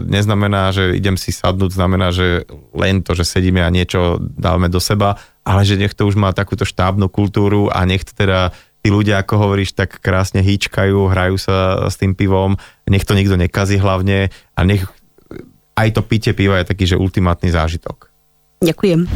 [0.05, 2.45] neznamená, že idem si sadnúť, znamená, že
[2.77, 6.37] len to, že sedíme a niečo dávame do seba, ale že nech to už má
[6.37, 8.53] takúto štábnu kultúru a nech to teda
[8.85, 13.41] tí ľudia, ako hovoríš, tak krásne hýčkajú, hrajú sa s tým pivom, nech to nikto
[13.41, 14.85] nekazí hlavne a nech
[15.73, 18.13] aj to pitie piva je taký, že ultimátny zážitok.
[18.61, 19.09] Ďakujem.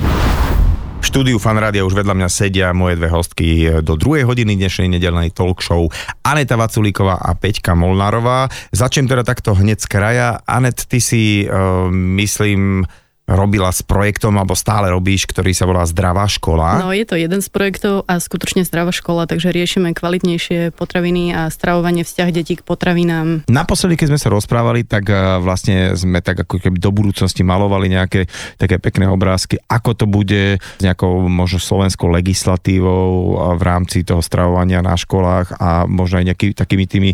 [0.99, 5.31] V štúdiu Fanrádia už vedľa mňa sedia moje dve hostky do druhej hodiny dnešnej nedelnej
[5.31, 5.87] talk show
[6.27, 8.51] Aneta Vaculíková a Peťka Molnárová.
[8.75, 10.29] Začnem teda takto hneď z kraja.
[10.43, 12.83] Anet, ty si, uh, myslím,
[13.29, 16.81] robila s projektom, alebo stále robíš, ktorý sa volá Zdravá škola.
[16.81, 21.53] No, je to jeden z projektov a skutočne Zdravá škola, takže riešime kvalitnejšie potraviny a
[21.53, 23.45] stravovanie vzťah detí k potravinám.
[23.45, 27.93] Naposledy, keď sme sa rozprávali, tak eh, vlastne sme tak ako keby do budúcnosti malovali
[27.93, 28.25] nejaké
[28.57, 34.81] také pekné obrázky, ako to bude s nejakou možno slovenskou legislatívou v rámci toho stravovania
[34.81, 37.11] na školách a možno aj nejakými takými tými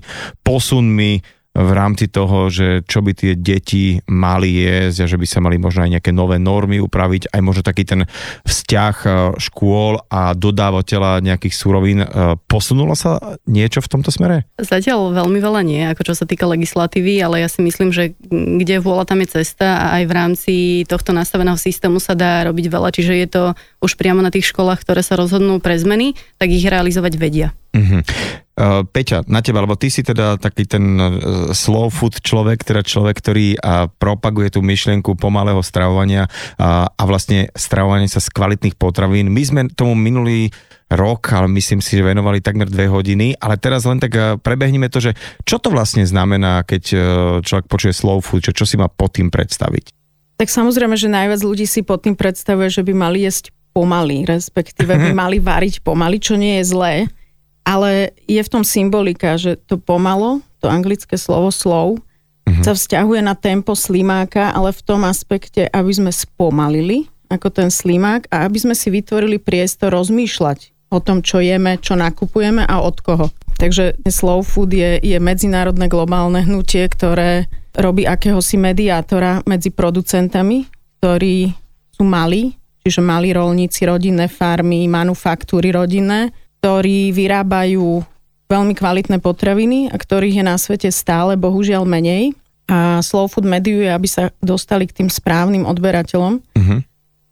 [0.46, 5.38] posunmi v rámci toho, že čo by tie deti mali jesť a že by sa
[5.38, 8.10] mali možno aj nejaké nové normy upraviť, aj možno taký ten
[8.42, 12.02] vzťah e, škôl a dodávateľa nejakých surovín.
[12.02, 12.08] E,
[12.50, 14.50] posunulo sa niečo v tomto smere?
[14.58, 18.82] Zatiaľ veľmi veľa nie, ako čo sa týka legislatívy, ale ja si myslím, že kde
[18.82, 20.54] vôľa tam je cesta a aj v rámci
[20.90, 23.42] tohto nastaveného systému sa dá robiť veľa, čiže je to
[23.78, 27.54] už priamo na tých školách, ktoré sa rozhodnú pre zmeny, tak ich realizovať vedia.
[27.74, 28.43] Mm-hmm.
[28.54, 32.86] Uh, Peťa, na teba, lebo ty si teda taký ten uh, slow food človek, teda
[32.86, 39.26] človek, ktorý uh, propaguje tú myšlienku pomalého stravovania a vlastne stravovanie sa z kvalitných potravín.
[39.34, 40.54] My sme tomu minulý
[40.86, 45.02] rok, ale myslím si, že venovali takmer dve hodiny, ale teraz len tak prebehneme to,
[45.02, 46.82] že čo to vlastne znamená, keď
[47.42, 49.90] človek počuje slow food, čo, čo si má pod tým predstaviť?
[50.38, 54.94] Tak samozrejme, že najviac ľudí si pod tým predstavuje, že by mali jesť pomaly, respektíve
[54.94, 56.94] by mali variť pomaly, čo nie je zlé
[57.64, 62.62] ale je v tom symbolika, že to pomalo, to anglické slovo slow, uh-huh.
[62.62, 68.28] sa vzťahuje na tempo slimáka, ale v tom aspekte, aby sme spomalili ako ten slimák
[68.28, 73.00] a aby sme si vytvorili priestor rozmýšľať o tom, čo jeme, čo nakupujeme a od
[73.02, 73.26] koho.
[73.58, 81.50] Takže slow food je, je medzinárodné globálne hnutie, ktoré robí akéhosi mediátora medzi producentami, ktorí
[81.94, 82.54] sú malí,
[82.86, 86.30] čiže malí rolníci, rodinné farmy, manufaktúry rodinné,
[86.64, 88.00] ktorí vyrábajú
[88.48, 92.32] veľmi kvalitné potraviny a ktorých je na svete stále bohužiaľ menej.
[92.64, 96.80] A Slow Food mediuje, aby sa dostali k tým správnym odberateľom, uh-huh.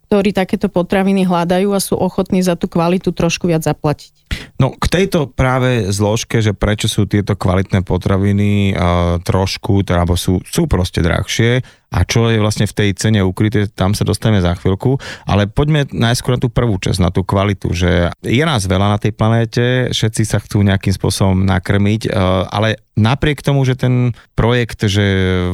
[0.05, 4.13] ktorí takéto potraviny hľadajú a sú ochotní za tú kvalitu trošku viac zaplatiť.
[4.61, 10.13] No k tejto práve zložke, že prečo sú tieto kvalitné potraviny uh, trošku, teda, alebo
[10.13, 14.41] sú, sú proste drahšie, a čo je vlastne v tej cene ukryté, tam sa dostaneme
[14.41, 14.97] za chvíľku,
[15.29, 18.97] ale poďme najskôr na tú prvú časť, na tú kvalitu, že je nás veľa na
[18.97, 22.13] tej planéte, všetci sa chcú nejakým spôsobom nakrmiť, eh,
[22.49, 25.05] ale napriek tomu, že ten projekt, že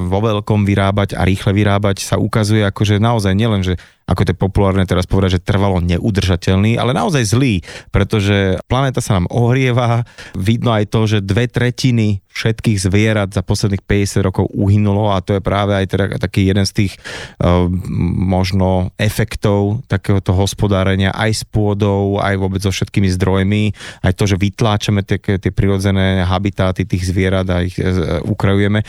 [0.08, 4.34] vo veľkom vyrábať a rýchle vyrábať sa ukazuje ako, že naozaj nielen, že ako to
[4.34, 7.62] populárne teraz povedať, že trvalo neudržateľný, ale naozaj zlý,
[7.94, 13.84] pretože planéta sa nám ohrieva, vidno aj to, že dve tretiny všetkých zvierat za posledných
[13.84, 16.94] 50 rokov uhynulo a to je práve aj teda taký jeden z tých
[17.42, 17.68] uh,
[18.16, 23.74] možno efektov takéhoto hospodárenia aj s pôdou, aj vôbec so všetkými zdrojmi,
[24.06, 28.86] aj to, že vytláčame tie, tie prirodzené habitáty tých zvierat a ich uh, ukrajujeme.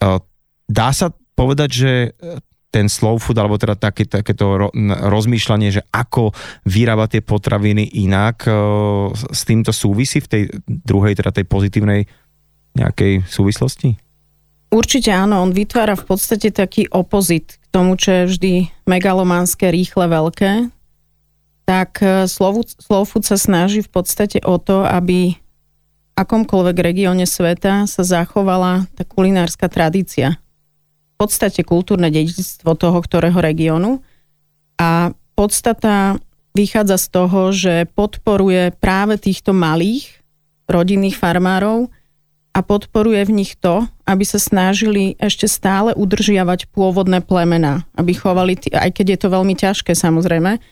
[0.00, 0.22] Uh,
[0.70, 1.92] dá sa povedať, že
[2.74, 4.68] ten slow food, alebo teda také, takéto ro,
[5.06, 6.34] rozmýšľanie, že ako
[6.66, 8.50] vyrábať tie potraviny inak,
[9.14, 12.02] s týmto súvisí v tej druhej, teda tej pozitívnej
[12.74, 13.96] nejakej súvislosti?
[14.74, 18.52] Určite áno, on vytvára v podstate taký opozit k tomu, čo je vždy
[18.90, 20.74] megalománske, rýchle, veľké.
[21.62, 25.38] Tak e, Slow Food sa snaží v podstate o to, aby
[26.18, 30.42] akomkoľvek regióne sveta sa zachovala tá kulinárska tradícia.
[31.14, 34.02] V podstate kultúrne dedičstvo toho, ktorého regiónu.
[34.74, 36.18] A podstata
[36.50, 40.18] vychádza z toho, že podporuje práve týchto malých
[40.66, 41.93] rodinných farmárov,
[42.54, 48.54] a podporuje v nich to, aby sa snažili ešte stále udržiavať pôvodné plemená, aby chovali,
[48.70, 50.62] aj keď je to veľmi ťažké samozrejme,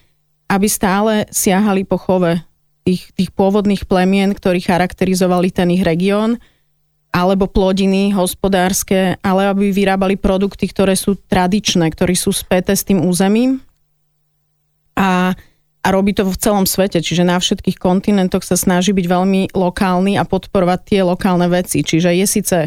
[0.47, 2.39] aby stále siahali po chove
[2.87, 6.39] tých, tých pôvodných plemien, ktorí charakterizovali ten ich región,
[7.13, 13.05] alebo plodiny hospodárske, ale aby vyrábali produkty, ktoré sú tradičné, ktoré sú späté s tým
[13.05, 13.61] územím.
[14.97, 15.37] A
[15.83, 20.15] a robí to v celom svete, čiže na všetkých kontinentoch sa snaží byť veľmi lokálny
[20.15, 21.83] a podporovať tie lokálne veci.
[21.83, 22.59] Čiže je síce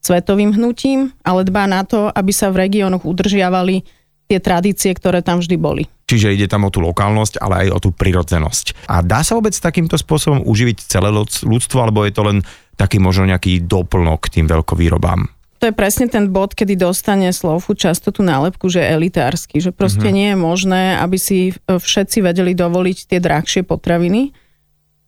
[0.00, 3.84] svetovým hnutím, ale dbá na to, aby sa v regiónoch udržiavali
[4.26, 5.84] tie tradície, ktoré tam vždy boli.
[6.08, 8.88] Čiže ide tam o tú lokálnosť, ale aj o tú prirodzenosť.
[8.88, 11.12] A dá sa vôbec takýmto spôsobom uživiť celé
[11.44, 12.40] ľudstvo, alebo je to len
[12.76, 15.28] taký možno nejaký doplnok tým veľkovýrobám?
[15.62, 20.10] To je presne ten bod, kedy dostane Slow často tú nálepku, že elitársky, že proste
[20.10, 20.18] mm-hmm.
[20.18, 24.34] nie je možné, aby si všetci vedeli dovoliť tie drahšie potraviny.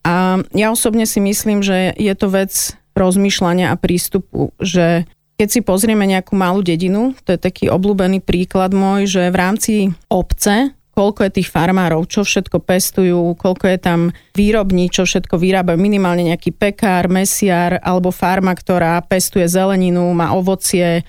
[0.06, 5.60] A ja osobne si myslím, že je to vec rozmýšľania a prístupu, že keď si
[5.66, 9.72] pozrieme nejakú malú dedinu, to je taký obľúbený príklad môj, že v rámci
[10.06, 14.00] obce koľko je tých farmárov, čo všetko pestujú, koľko je tam
[14.38, 21.02] výrobní, čo všetko vyrábajú, minimálne nejaký pekár, mesiar alebo farma, ktorá pestuje zeleninu, má ovocie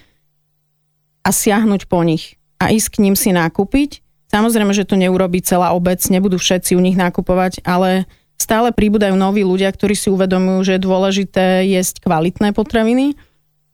[1.21, 4.01] a siahnuť po nich a ísť k ním si nakúpiť.
[4.33, 9.45] Samozrejme, že to neurobí celá obec, nebudú všetci u nich nakupovať, ale stále pribúdajú noví
[9.45, 13.15] ľudia, ktorí si uvedomujú, že je dôležité jesť kvalitné potraviny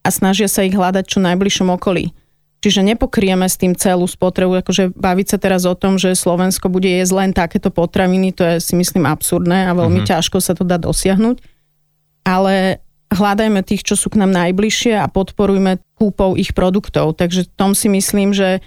[0.03, 2.13] a snažia sa ich hľadať čo najbližšom okolí.
[2.61, 6.85] Čiže nepokrieme s tým celú spotrebu, akože baviť sa teraz o tom, že Slovensko bude
[6.85, 10.13] jesť len takéto potraviny, to je si myslím absurdné a veľmi mm-hmm.
[10.13, 11.41] ťažko sa to dá dosiahnuť.
[12.21, 12.77] Ale
[13.09, 17.17] hľadajme tých, čo sú k nám najbližšie a podporujme kúpou ich produktov.
[17.17, 18.59] Takže tom si myslím, že e,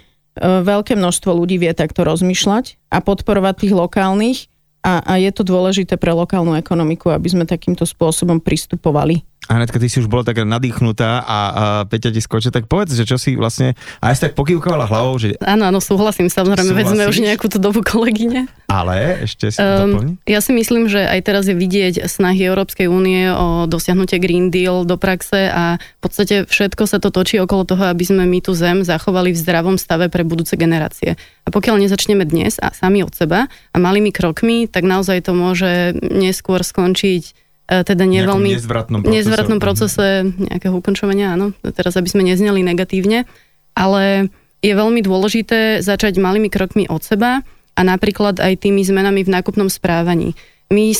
[0.43, 4.39] veľké množstvo ľudí vie takto rozmýšľať a podporovať tých lokálnych
[4.85, 9.25] a, a je to dôležité pre lokálnu ekonomiku, aby sme takýmto spôsobom pristupovali.
[9.45, 11.39] Anetka, ty si už bola taká nadýchnutá a, a
[11.85, 15.21] Peťa ti skočí, tak povedz, že čo si vlastne, a aj si tak pokývkovala hlavou,
[15.21, 15.37] že...
[15.37, 18.49] Áno, áno, súhlasím, samozrejme, veď sme už nejakú tú dobu kolegyne.
[18.65, 23.29] Ale, ešte si um, Ja si myslím, že aj teraz je vidieť snahy Európskej únie
[23.29, 27.85] o dosiahnutie Green Deal do praxe a v podstate všetko sa to točí okolo toho,
[27.93, 31.21] aby sme my tú zem zachovali v zdravom stave pre budúce generácie.
[31.45, 35.93] A pokiaľ nezačneme dnes a sami od seba a malými krokmi, tak naozaj to môže
[36.01, 38.55] neskôr skončiť teda nie veľmi...
[38.55, 39.15] nezvratnom procese.
[39.17, 41.51] Nezvratnom procese nejakého ukončovania, áno.
[41.73, 43.25] Teraz, aby sme nezneli negatívne.
[43.73, 44.29] Ale
[44.63, 47.41] je veľmi dôležité začať malými krokmi od seba
[47.75, 50.33] a napríklad aj tými zmenami v nákupnom správaní.
[50.71, 50.95] My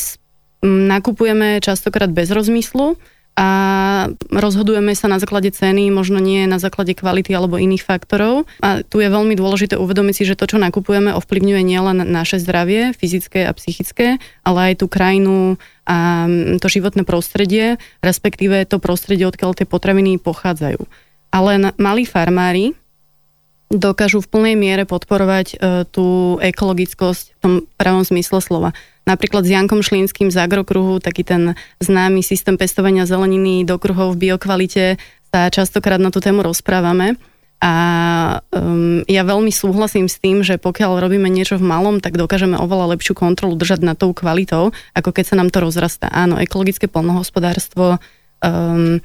[0.66, 2.98] nakupujeme častokrát bez rozmyslu,
[3.36, 3.50] a
[4.32, 8.48] rozhodujeme sa na základe ceny, možno nie na základe kvality alebo iných faktorov.
[8.64, 12.96] A tu je veľmi dôležité uvedomiť si, že to, čo nakupujeme, ovplyvňuje nielen naše zdravie,
[12.96, 16.26] fyzické a psychické, ale aj tú krajinu a
[16.64, 20.82] to životné prostredie, respektíve to prostredie, odkiaľ tie potraviny pochádzajú.
[21.36, 22.72] Ale malí farmári
[23.74, 25.56] dokážu v plnej miere podporovať e,
[25.90, 28.72] tú ekologickosť v tom pravom zmysle slova
[29.06, 34.30] napríklad s Jankom Šlínským z Agrokruhu, taký ten známy systém pestovania zeleniny do kruhov v
[34.30, 34.98] biokvalite,
[35.30, 37.16] sa častokrát na tú tému rozprávame.
[37.64, 37.74] A
[38.52, 42.94] um, ja veľmi súhlasím s tým, že pokiaľ robíme niečo v malom, tak dokážeme oveľa
[42.94, 46.12] lepšiu kontrolu držať nad tou kvalitou, ako keď sa nám to rozrastá.
[46.12, 47.98] Áno, ekologické polnohospodárstvo
[48.44, 49.00] um,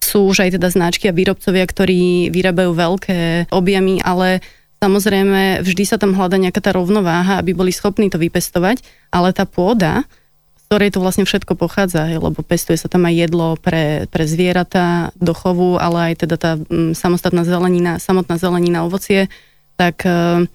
[0.00, 4.40] sú už aj teda značky a výrobcovia, ktorí vyrábajú veľké objemy, ale
[4.78, 8.78] Samozrejme, vždy sa tam hľada nejaká tá rovnováha, aby boli schopní to vypestovať,
[9.10, 10.06] ale tá pôda,
[10.54, 15.10] z ktorej to vlastne všetko pochádza, lebo pestuje sa tam aj jedlo pre, pre zvieratá
[15.18, 19.26] do chovu, ale aj teda tá m, samostatná zelenina, samotná zelenina, ovocie,
[19.74, 20.46] tak e,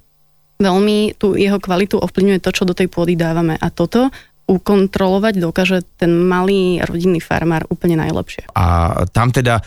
[0.55, 3.59] veľmi tú jeho kvalitu ovplyvňuje to, čo do tej pôdy dávame.
[3.59, 4.07] A toto
[4.43, 8.51] ukontrolovať dokáže ten malý rodinný farmár úplne najlepšie.
[8.53, 9.63] A tam teda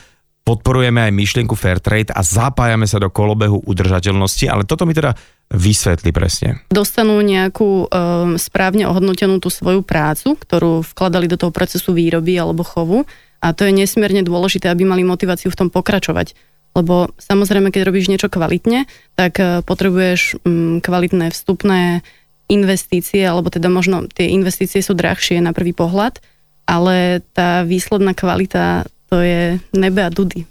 [0.46, 5.18] podporujeme aj myšlienku Fairtrade a zapájame sa do kolobehu udržateľnosti, ale toto mi teda
[5.50, 6.62] vysvetli presne.
[6.70, 12.62] Dostanú nejakú um, správne ohodnotenú tú svoju prácu, ktorú vkladali do toho procesu výroby alebo
[12.62, 13.02] chovu
[13.42, 16.38] a to je nesmierne dôležité, aby mali motiváciu v tom pokračovať.
[16.78, 18.86] Lebo samozrejme, keď robíš niečo kvalitne,
[19.18, 22.06] tak uh, potrebuješ um, kvalitné vstupné
[22.46, 26.22] investície, alebo teda možno tie investície sú drahšie na prvý pohľad,
[26.66, 30.46] ale tá výsledná kvalita to je nebe a dudy.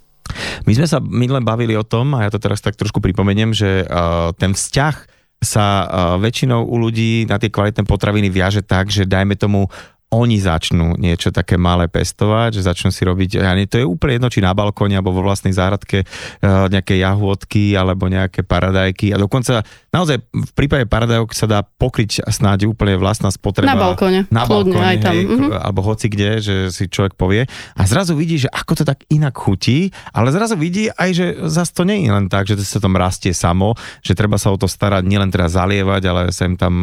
[0.68, 3.86] My sme sa minule bavili o tom, a ja to teraz tak trošku pripomeniem, že
[3.86, 4.96] uh, ten vzťah
[5.44, 5.86] sa uh,
[6.18, 9.68] väčšinou u ľudí na tie kvalitné potraviny viaže tak, že dajme tomu
[10.14, 14.22] oni začnú niečo také malé pestovať, že začnú si robiť, ja nie, to je úplne
[14.22, 19.18] jedno, či na balkóne alebo vo vlastnej záhradke uh, nejaké jahôdky alebo nejaké paradajky a
[19.18, 23.74] dokonca naozaj v prípade paradajok sa dá pokryť snáď úplne vlastná spotreba.
[23.74, 24.20] Na balkóne.
[24.30, 25.14] Na balkóne, aj tam.
[25.18, 25.52] Hej, mm-hmm.
[25.58, 29.34] alebo hoci kde, že si človek povie a zrazu vidí, že ako to tak inak
[29.36, 32.80] chutí, ale zrazu vidí aj, že zase to nie je len tak, že to sa
[32.80, 33.74] tam rastie samo,
[34.06, 36.74] že treba sa o to starať, nielen teda zalievať, ale sem tam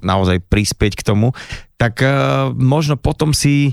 [0.00, 1.34] naozaj prispieť k tomu
[1.80, 3.72] tak uh, možno potom si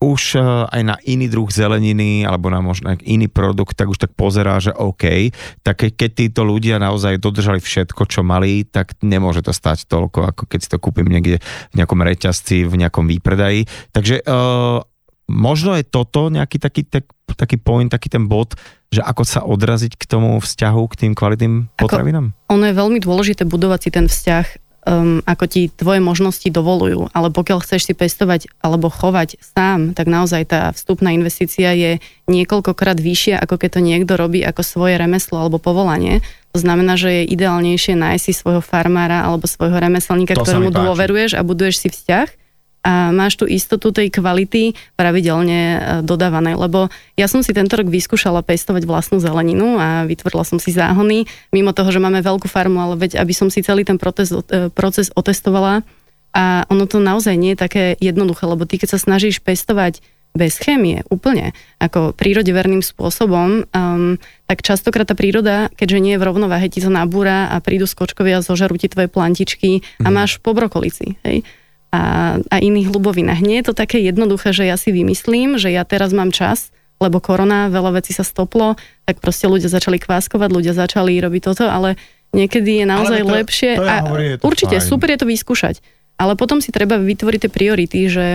[0.00, 4.16] už uh, aj na iný druh zeleniny alebo na možno iný produkt, tak už tak
[4.16, 9.52] pozerá, že OK, tak keď títo ľudia naozaj dodržali všetko, čo mali, tak nemôže to
[9.52, 11.38] stať toľko, ako keď si to kúpim niekde
[11.70, 13.68] v nejakom reťazci, v nejakom výpredaji.
[13.92, 14.80] Takže uh,
[15.28, 18.58] možno je toto nejaký taký, tak, taký point, taký ten bod,
[18.92, 22.34] že ako sa odraziť k tomu vzťahu, k tým kvalitným potravinám?
[22.34, 24.46] Ako, ono je veľmi dôležité budovať si ten vzťah
[24.86, 27.10] um, ako ti tvoje možnosti dovolujú.
[27.14, 32.98] Ale pokiaľ chceš si pestovať alebo chovať sám, tak naozaj tá vstupná investícia je niekoľkokrát
[32.98, 36.20] vyššia, ako keď to niekto robí ako svoje remeslo alebo povolanie.
[36.52, 41.40] To znamená, že je ideálnejšie nájsť si svojho farmára alebo svojho remeselníka, to ktorému dôveruješ
[41.40, 42.41] a buduješ si vzťah,
[42.82, 47.86] a máš tú istotu tej kvality pravidelne e, dodávanej, lebo ja som si tento rok
[47.86, 52.82] vyskúšala pestovať vlastnú zeleninu a vytvorila som si záhony, mimo toho, že máme veľkú farmu,
[52.82, 55.86] ale veď, aby som si celý ten proces, e, proces otestovala.
[56.34, 60.56] A ono to naozaj nie je také jednoduché, lebo ty keď sa snažíš pestovať bez
[60.56, 64.16] chémie, úplne, ako prírodeverným spôsobom, um,
[64.48, 68.40] tak častokrát tá príroda, keďže nie je v rovnováhe, ti to nabúra a prídu skočkovia,
[68.40, 70.14] zožarú ti tvoje plantičky a mhm.
[70.16, 71.44] máš po brokolici, hej
[71.92, 73.44] a, a iných hlubovinách.
[73.44, 77.20] Nie je to také jednoduché, že ja si vymyslím, že ja teraz mám čas, lebo
[77.20, 82.00] korona, veľa vecí sa stoplo, tak proste ľudia začali kváskovať, ľudia začali robiť toto, ale
[82.32, 83.70] niekedy je naozaj to, lepšie.
[83.76, 84.88] To ja a hovorí, je to určite, fajn.
[84.88, 85.74] super je to vyskúšať.
[86.16, 88.26] Ale potom si treba vytvoriť tie priority, že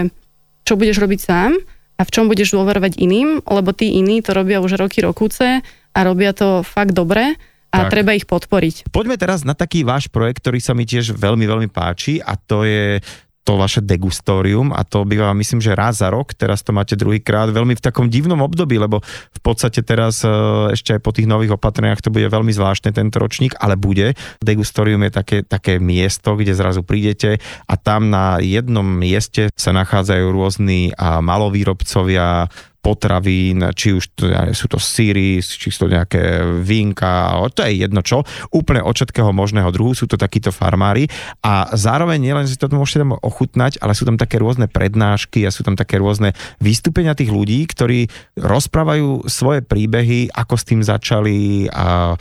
[0.68, 1.56] čo budeš robiť sám
[1.98, 6.00] a v čom budeš dôverovať iným, lebo tí iní to robia už roky, rokúce a
[6.06, 7.40] robia to fakt dobre
[7.72, 8.00] a tak.
[8.00, 8.92] treba ich podporiť.
[8.92, 12.68] Poďme teraz na taký váš projekt, ktorý sa mi tiež veľmi, veľmi páči a to
[12.68, 13.00] je
[13.48, 17.48] to vaše degustórium a to býva, myslím, že raz za rok, teraz to máte druhýkrát,
[17.56, 20.30] veľmi v takom divnom období, lebo v podstate teraz e,
[20.76, 24.20] ešte aj po tých nových opatreniach to bude veľmi zvláštne tento ročník, ale bude.
[24.44, 27.40] Degustórium je také, také miesto, kde zrazu prídete
[27.72, 34.80] a tam na jednom mieste sa nachádzajú rôzni malovýrobcovia, potravín, či už to, sú to
[34.80, 38.24] síry, či sú to nejaké vínka, to je jedno čo,
[38.56, 41.10] úplne od všetkého možného druhu, sú to takíto farmári.
[41.44, 45.52] A zároveň nielen si to môžete tam ochutnať, ale sú tam také rôzne prednášky a
[45.52, 46.32] sú tam také rôzne
[46.64, 48.08] vystúpenia tých ľudí, ktorí
[48.40, 52.16] rozprávajú svoje príbehy, ako s tým začali a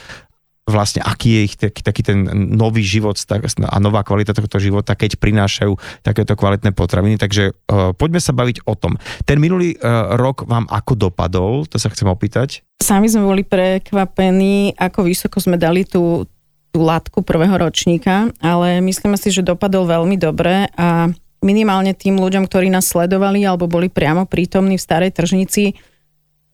[0.66, 2.26] vlastne aký je ich taký, taký ten
[2.58, 7.16] nový život a nová kvalita tohto života, keď prinášajú takéto kvalitné potraviny.
[7.22, 8.98] Takže uh, poďme sa baviť o tom.
[9.22, 11.70] Ten minulý uh, rok vám ako dopadol?
[11.70, 12.66] To sa chcem opýtať.
[12.82, 16.26] Sami sme boli prekvapení, ako vysoko sme dali tú,
[16.74, 21.06] tú látku prvého ročníka, ale myslíme si, že dopadol veľmi dobre a
[21.46, 25.78] minimálne tým ľuďom, ktorí nás sledovali alebo boli priamo prítomní v starej tržnici,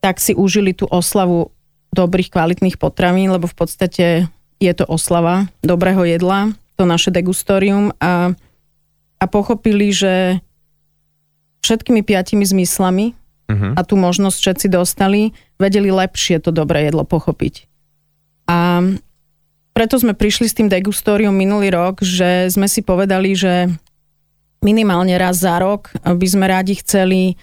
[0.04, 1.48] tak si užili tú oslavu
[1.92, 4.06] dobrých, kvalitných potravín, lebo v podstate
[4.58, 8.32] je to oslava dobrého jedla, to naše degustorium a,
[9.20, 10.40] a pochopili, že
[11.62, 13.72] všetkými piatimi zmyslami uh-huh.
[13.76, 17.68] a tú možnosť všetci dostali, vedeli lepšie to dobré jedlo pochopiť.
[18.50, 18.82] A
[19.72, 23.72] preto sme prišli s tým degustorium minulý rok, že sme si povedali, že
[24.64, 27.36] minimálne raz za rok by sme radi chceli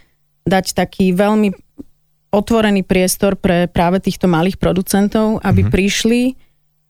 [0.46, 1.54] dať taký veľmi
[2.30, 5.74] otvorený priestor pre práve týchto malých producentov, aby mm-hmm.
[5.74, 6.22] prišli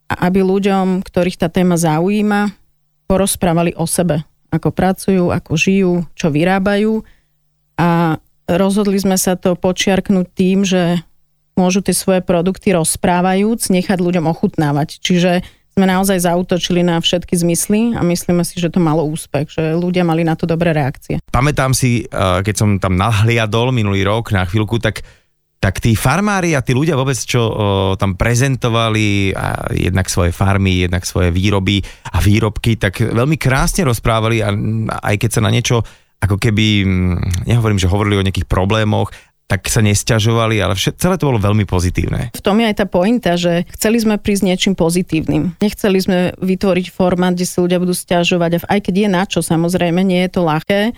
[0.10, 2.52] a aby ľuďom, ktorých tá téma zaujíma,
[3.08, 4.22] porozprávali o sebe,
[4.52, 7.02] ako pracujú, ako žijú, čo vyrábajú
[7.80, 11.02] a rozhodli sme sa to počiarknúť tým, že
[11.56, 15.00] môžu tie svoje produkty rozprávajúc nechať ľuďom ochutnávať.
[15.04, 15.44] Čiže
[15.80, 20.04] sme naozaj zautočili na všetky zmysly a myslíme si, že to malo úspech, že ľudia
[20.04, 21.24] mali na to dobré reakcie.
[21.32, 25.08] Pamätám si, eh, keď som tam nahliadol minulý rok na chvíľku, tak
[25.60, 27.51] tak tí farmári a tí ľudia vôbec, čo o,
[27.99, 31.84] tam prezentovali a jednak svoje farmy, jednak svoje výroby
[32.16, 34.55] a výrobky, tak veľmi krásne rozprávali a
[35.03, 35.84] aj keď sa na niečo
[36.20, 36.84] ako keby,
[37.47, 39.12] nehovorím, že hovorili o nejakých problémoch,
[39.49, 42.30] tak sa nesťažovali, ale všet, celé to bolo veľmi pozitívne.
[42.38, 45.57] V tom je aj tá pointa, že chceli sme prísť niečím pozitívnym.
[45.57, 50.05] Nechceli sme vytvoriť formát, kde sa ľudia budú stiažovať, aj keď je na čo, samozrejme,
[50.05, 50.93] nie je to ľahké,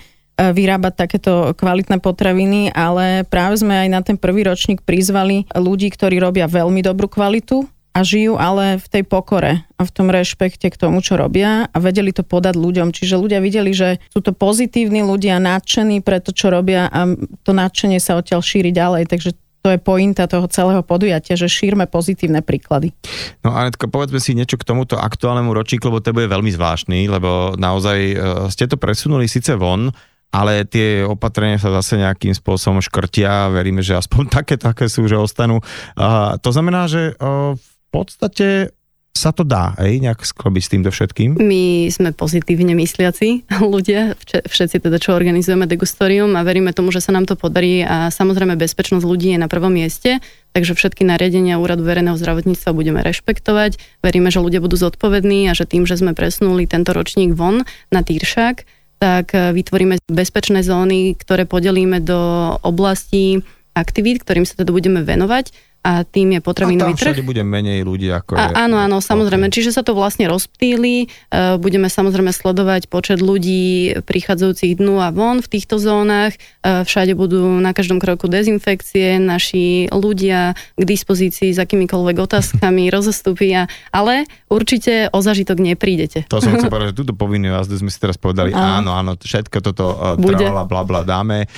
[0.50, 6.18] vyrábať takéto kvalitné potraviny, ale práve sme aj na ten prvý ročník prizvali ľudí, ktorí
[6.18, 10.80] robia veľmi dobrú kvalitu a žijú ale v tej pokore a v tom rešpekte k
[10.80, 12.96] tomu, čo robia a vedeli to podať ľuďom.
[12.96, 17.06] Čiže ľudia videli, že sú to pozitívni ľudia, nadšení pre to, čo robia a
[17.44, 19.12] to nadšenie sa odtiaľ šíri ďalej.
[19.12, 22.98] Takže to je pointa toho celého podujatia, že šírme pozitívne príklady.
[23.46, 27.54] No Anetka, povedzme si niečo k tomuto aktuálnemu ročníku, lebo to bude veľmi zvláštny, lebo
[27.62, 28.16] naozaj e,
[28.50, 29.94] ste to presunuli síce von,
[30.32, 35.20] ale tie opatrenia sa zase nejakým spôsobom škrtia, veríme, že aspoň také, také sú, že
[35.20, 35.60] ostanú.
[36.00, 38.72] A to znamená, že v podstate
[39.12, 41.36] sa to dá, hej, nejak sklobiť s týmto všetkým?
[41.36, 43.44] My sme pozitívne mysliaci
[43.76, 48.08] ľudia, všetci teda, čo organizujeme degustorium a veríme tomu, že sa nám to podarí a
[48.08, 50.24] samozrejme bezpečnosť ľudí je na prvom mieste,
[50.56, 53.78] takže všetky nariadenia Úradu verejného zdravotníctva budeme rešpektovať.
[54.00, 58.02] Veríme, že ľudia budú zodpovední a že tým, že sme presunuli tento ročník von na
[58.02, 58.64] Týršak,
[59.02, 63.42] tak e, vytvoríme bezpečné zóny, ktoré podelíme do oblastí
[63.74, 65.50] aktivít, ktorým sa teda budeme venovať
[65.82, 67.18] a tým je potravinový trh.
[67.18, 68.54] A tam bude menej ľudí ako a, je.
[68.54, 69.50] Áno, áno, samozrejme.
[69.50, 69.56] Okay.
[69.62, 71.10] Čiže sa to vlastne rozptýli.
[71.10, 76.38] E, budeme samozrejme sledovať počet ľudí prichádzajúcich dnu a von v týchto zónach.
[76.62, 83.66] E, všade budú na každom kroku dezinfekcie, naši ľudia k dispozícii s akýmikoľvek otázkami, rozostupia,
[83.90, 86.30] ale určite o zažitok neprídete.
[86.30, 89.58] To som chcel povedať, že túto povinnú jazdu sme si teraz povedali, áno, áno, všetko
[89.66, 91.50] toto uh, trvala, bla, bla, dáme,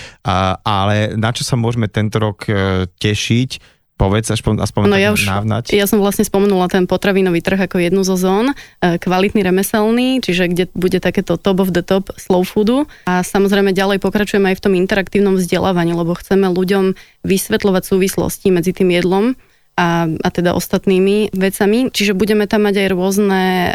[0.64, 2.48] ale na čo sa môžeme tento rok
[2.96, 5.70] tešiť, Povedz, aspoň, aspoň no ja už, návnať.
[5.70, 10.50] Ja som vlastne spomenula ten potravinový trh ako jednu zo zón, e, kvalitný remeselný, čiže
[10.50, 14.64] kde bude takéto top of the top slow foodu a samozrejme ďalej pokračujeme aj v
[14.66, 19.38] tom interaktívnom vzdelávaní, lebo chceme ľuďom vysvetľovať súvislosti medzi tým jedlom
[19.74, 21.90] a, a teda ostatnými vecami.
[21.90, 23.74] Čiže budeme tam mať aj rôzne uh,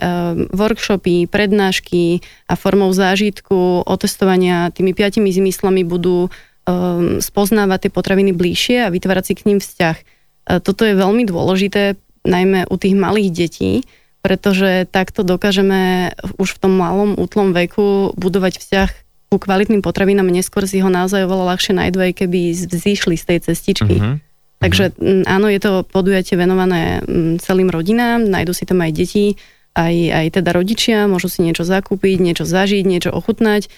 [0.55, 6.31] workshopy, prednášky a formou zážitku, otestovania tými piatimi zmyslami budú
[6.69, 9.97] um, spoznávať tie potraviny bližšie a vytvárať si k ním vzťah.
[10.65, 13.73] Toto je veľmi dôležité, najmä u tých malých detí,
[14.25, 18.91] pretože takto dokážeme už v tom malom útlom veku budovať vzťah
[19.29, 20.33] ku kvalitným potravinám.
[20.33, 23.97] Neskôr si ho naozaj oveľa ľahšie nájdu, aj keby vzýšli z tej cestičky.
[24.01, 24.17] Uh-huh.
[24.59, 24.97] Takže
[25.29, 27.05] áno, je to podujatie venované
[27.45, 29.37] celým rodinám, nájdu si tam aj deti,
[29.77, 33.71] aj, aj teda rodičia, môžu si niečo zakúpiť, niečo zažiť, niečo ochutnať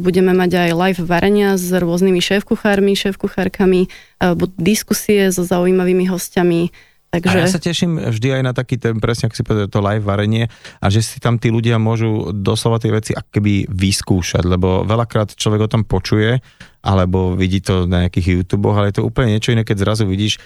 [0.00, 3.92] budeme mať aj live varenia s rôznymi šéf-kuchármi, šéf-kuchárkami,
[4.36, 6.72] budú diskusie so zaujímavými hostiami,
[7.10, 7.42] Takže...
[7.42, 10.06] A ja sa teším vždy aj na taký ten, presne ako si povedal, to live
[10.06, 10.46] varenie
[10.78, 15.66] a že si tam tí ľudia môžu doslova tie veci keby vyskúšať, lebo veľakrát človek
[15.66, 16.38] o tom počuje
[16.86, 20.38] alebo vidí to na nejakých YouTube, ale je to úplne niečo iné, keď zrazu vidíš,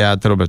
[0.00, 0.48] ja to robím,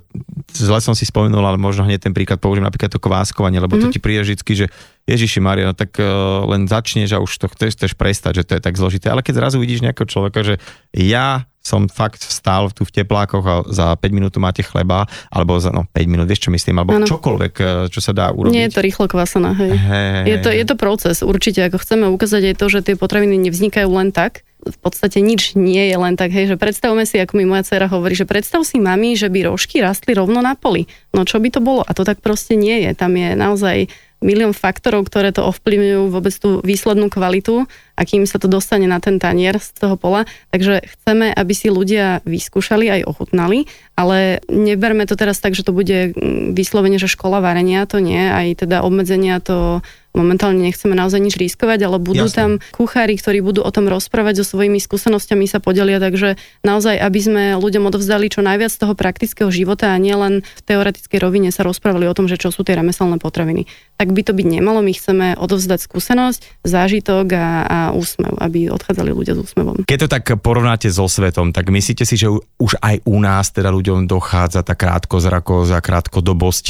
[0.56, 3.84] zle som si spomenul, ale možno hneď ten príklad použijem, napríklad to kváskovanie, lebo mm-hmm.
[3.84, 3.96] to mhm.
[3.96, 4.68] ti príde vždy, že
[5.12, 8.52] Ježiši Maria, no tak uh, len začneš a už to chceš, chceš prestať, že to
[8.56, 9.12] je tak zložité.
[9.12, 10.56] Ale keď zrazu vidíš nejakého človeka, že
[10.96, 15.70] ja som fakt vstal tu v teplákoch a za 5 minút máte chleba, alebo za
[15.70, 17.06] no, 5 minút, vieš čo myslím, alebo ano.
[17.06, 18.54] čokoľvek, e, čo sa dá urobiť.
[18.54, 19.72] Nie je to rýchlo kvasené, hej.
[19.78, 20.26] Hey.
[20.26, 23.90] Je, to, je to proces, určite, ako chceme ukázať aj to, že tie potraviny nevznikajú
[23.94, 27.46] len tak, v podstate nič nie je len tak, hej, že predstavme si, ako mi
[27.50, 30.86] moja dcera hovorí, že predstav si mami, že by rožky rastli rovno na poli.
[31.12, 31.82] No čo by to bolo?
[31.82, 32.92] A to tak proste nie je.
[32.94, 33.90] Tam je naozaj
[34.22, 37.66] milión faktorov, ktoré to ovplyvňujú vôbec tú výslednú kvalitu
[37.98, 40.30] a kým sa to dostane na ten tanier z toho pola.
[40.54, 43.66] Takže chceme, aby si ľudia vyskúšali aj ochutnali,
[43.98, 48.30] ale neberme to teraz tak, že to bude mm, vyslovene, že škola varenia, to nie,
[48.30, 49.82] aj teda obmedzenia to
[50.12, 52.38] momentálne nechceme naozaj nič riskovať, ale budú Jasne.
[52.38, 56.36] tam kuchári, ktorí budú o tom rozprávať so svojimi skúsenostiami sa podelia, takže
[56.68, 61.50] naozaj, aby sme ľuďom odovzdali čo najviac toho praktického života a nielen v teoretickej rovine
[61.50, 63.68] sa rozprávali o tom, že čo sú tie remeselné potraviny.
[63.96, 69.12] Tak by to byť nemalo, my chceme odovzdať skúsenosť, zážitok a, a úsmev, aby odchádzali
[69.16, 69.88] ľudia s úsmevom.
[69.88, 72.28] Keď to tak porovnáte so svetom, tak myslíte si, že
[72.60, 76.66] už aj u nás teda ľuďom dochádza tá krátkozrakosť a krátkodobosť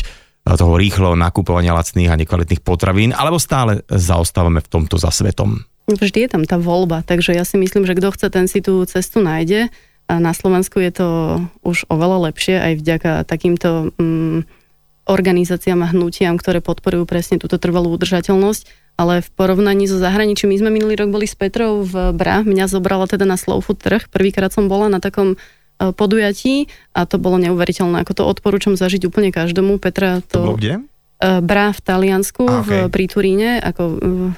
[0.46, 5.64] toho rýchleho nakupovania lacných a nekvalitných potravín, alebo stále zaostávame v tomto za svetom?
[5.90, 8.82] Vždy je tam tá voľba, takže ja si myslím, že kto chce, ten si tú
[8.86, 9.74] cestu nájde.
[10.12, 11.08] A na Slovensku je to
[11.64, 14.44] už oveľa lepšie aj vďaka takýmto mm,
[15.08, 18.94] organizáciám a hnutiam, ktoré podporujú presne túto trvalú udržateľnosť.
[19.00, 22.68] Ale v porovnaní so zahraničím, my sme minulý rok boli s Petrou v Bra, mňa
[22.68, 24.12] zobrala teda na Slow Food trh.
[24.12, 25.40] Prvýkrát som bola na takom
[25.90, 28.06] podujatí a to bolo neuveriteľné.
[28.06, 29.82] Ako to odporúčam zažiť úplne každému.
[29.82, 30.38] Petra to...
[30.38, 30.86] To bolo kde?
[31.22, 32.82] E, Brá v Taliansku, a, okay.
[32.86, 33.82] v, pri Turíne, ako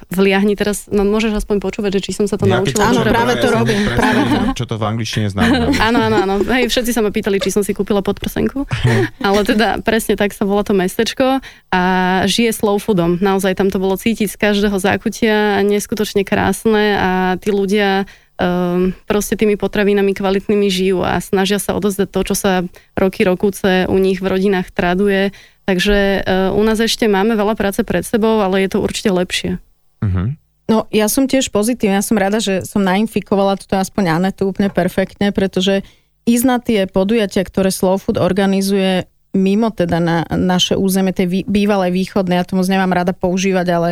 [0.03, 2.91] v Liahni teraz, no môžeš aspoň počúvať, že či som sa to ja, naučila.
[2.91, 3.87] Áno, práve to robím.
[3.87, 4.51] Práve.
[4.59, 5.71] Čo to v angličtine znamená.
[5.79, 6.35] áno, áno, áno.
[6.43, 8.67] Hej, všetci sa ma pýtali, či som si kúpila podprsenku.
[9.27, 11.39] Ale teda presne tak sa volá to mestečko
[11.71, 11.81] a
[12.27, 13.15] žije slow foodom.
[13.23, 18.11] Naozaj tam to bolo cítiť z každého zákutia, neskutočne krásne a tí ľudia
[18.43, 22.51] um, proste tými potravinami kvalitnými žijú a snažia sa odozdať to, čo sa
[22.99, 25.31] roky, rokúce u nich v rodinách traduje.
[25.63, 29.63] Takže uh, u nás ešte máme veľa práce pred sebou, ale je to určite lepšie.
[30.03, 30.35] Uh-huh.
[30.67, 34.67] No ja som tiež pozitívna, ja som rada, že som nainfikovala toto aspoň Anetu úplne
[34.67, 35.87] perfektne, pretože
[36.27, 41.89] ísť na tie podujatia, ktoré Slow Food organizuje mimo teda na naše územie, tej bývalej
[41.89, 43.91] východnej, ja to moc nemám rada používať, ale,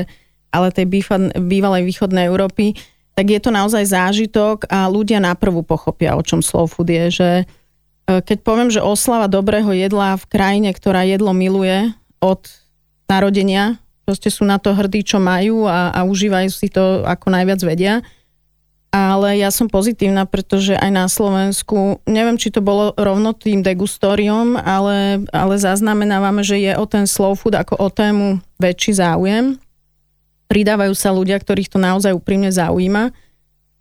[0.54, 0.86] ale tej
[1.34, 2.78] bývalej východnej Európy,
[3.22, 7.30] tak je to naozaj zážitok a ľudia naprvu pochopia, o čom slow food je, že
[7.38, 7.46] e,
[8.18, 12.50] keď poviem, že oslava dobrého jedla v krajine, ktorá jedlo miluje od
[13.06, 13.78] narodenia,
[14.10, 18.02] proste sú na to hrdí, čo majú a, a užívajú si to ako najviac vedia.
[18.90, 24.58] Ale ja som pozitívna, pretože aj na Slovensku, neviem, či to bolo rovno tým degustóriom,
[24.58, 29.62] ale, ale zaznamenávame, že je o ten slow food ako o tému väčší záujem
[30.52, 33.16] pridávajú sa ľudia, ktorých to naozaj úprimne zaujíma.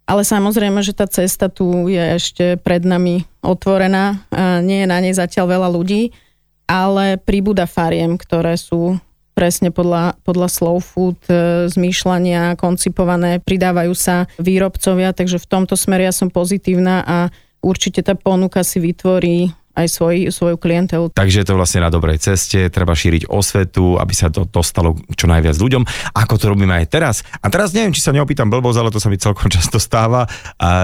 [0.06, 4.22] Ale samozrejme, že tá cesta tu je ešte pred nami otvorená.
[4.62, 6.14] Nie je na nej zatiaľ veľa ľudí,
[6.70, 9.02] ale pribúda fariem, ktoré sú
[9.34, 16.04] presne podľa, podľa slow food e, zmýšľania koncipované, pridávajú sa výrobcovia, takže v tomto smere
[16.04, 17.18] ja som pozitívna a
[17.64, 19.48] určite tá ponuka si vytvorí
[19.80, 21.12] aj svoj, svoju klientelu.
[21.12, 25.26] Takže je to vlastne na dobrej ceste, treba šíriť osvetu, aby sa to dostalo čo
[25.26, 25.82] najviac ľuďom,
[26.14, 27.16] ako to robíme aj teraz.
[27.40, 30.28] A teraz neviem, či sa neopýtam blbosť, ale to sa mi celkom často stáva.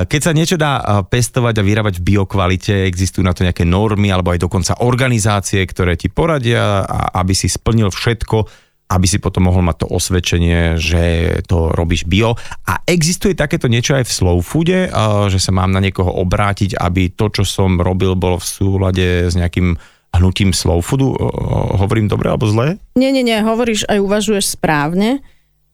[0.06, 4.32] Keď sa niečo dá pestovať a vyrábať v biokvalite, existujú na to nejaké normy alebo
[4.32, 6.82] aj dokonca organizácie, ktoré ti poradia,
[7.12, 11.02] aby si splnil všetko, aby si potom mohol mať to osvedčenie, že
[11.50, 12.38] to robíš bio.
[12.70, 14.86] A existuje takéto niečo aj v slow foode,
[15.26, 19.34] že sa mám na niekoho obrátiť, aby to, čo som robil, bolo v súlade s
[19.34, 19.74] nejakým
[20.14, 21.18] hnutím slow foodu?
[21.82, 22.78] Hovorím dobre alebo zle?
[22.94, 25.20] Nie, nie, nie, hovoríš aj uvažuješ správne.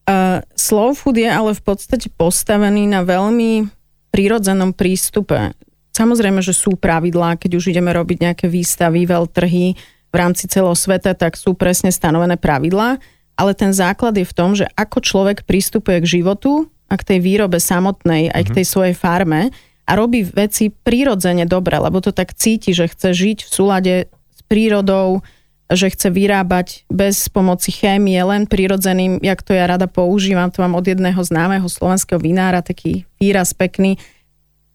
[0.02, 3.70] Uh, slow food je ale v podstate postavený na veľmi
[4.10, 5.54] prírodzenom prístupe.
[5.94, 9.78] Samozrejme, že sú pravidlá, keď už ideme robiť nejaké výstavy, veľtrhy,
[10.12, 13.00] v rámci celého sveta, tak sú presne stanovené pravidlá,
[13.32, 17.18] ale ten základ je v tom, že ako človek pristupuje k životu a k tej
[17.24, 18.56] výrobe samotnej, aj k mhm.
[18.60, 19.48] tej svojej farme
[19.82, 23.94] a robí veci prírodzene dobre, lebo to tak cíti, že chce žiť v súlade
[24.30, 25.24] s prírodou,
[25.72, 30.76] že chce vyrábať bez pomoci chémie, len prirodzeným, jak to ja rada používam, to mám
[30.76, 33.96] od jedného známeho slovenského vinára, taký výraz pekný,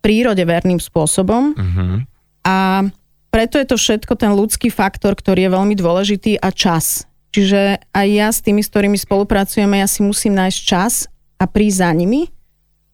[0.02, 1.54] prírode verným spôsobom.
[1.54, 2.02] Uh-huh.
[2.42, 2.88] A
[3.30, 7.07] preto je to všetko ten ľudský faktor, ktorý je veľmi dôležitý a čas.
[7.36, 11.78] Čiže aj ja s tými, s ktorými spolupracujeme, ja si musím nájsť čas a prísť
[11.86, 12.21] za nimi,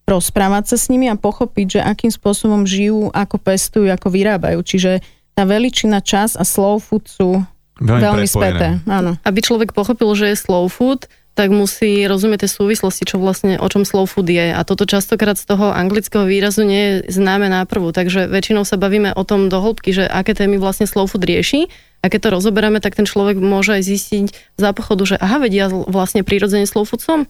[0.04, 4.60] rozprávať sa s nimi a pochopiť, že akým spôsobom žijú, ako pestujú, ako vyrábajú.
[4.60, 5.00] Čiže
[5.32, 7.40] tá veličina, čas a slow food sú
[7.80, 8.78] veľmi, veľmi späté.
[8.84, 9.16] Áno.
[9.24, 13.66] Aby človek pochopil, že je slow food, tak musí rozumieť tie súvislosti, čo vlastne, o
[13.66, 14.54] čom slow food je.
[14.54, 17.90] A toto častokrát z toho anglického výrazu nie je známe náprvu.
[17.90, 21.66] Takže väčšinou sa bavíme o tom do hĺbky, že aké témy vlastne slow food rieši.
[22.06, 25.66] A keď to rozoberáme, tak ten človek môže aj zistiť za pochodu, že aha, vedia
[25.66, 27.26] vlastne prírodzene slow food som.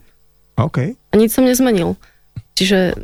[0.60, 0.92] OK.
[0.92, 1.96] A nič som nezmenil.
[2.54, 2.94] Čiže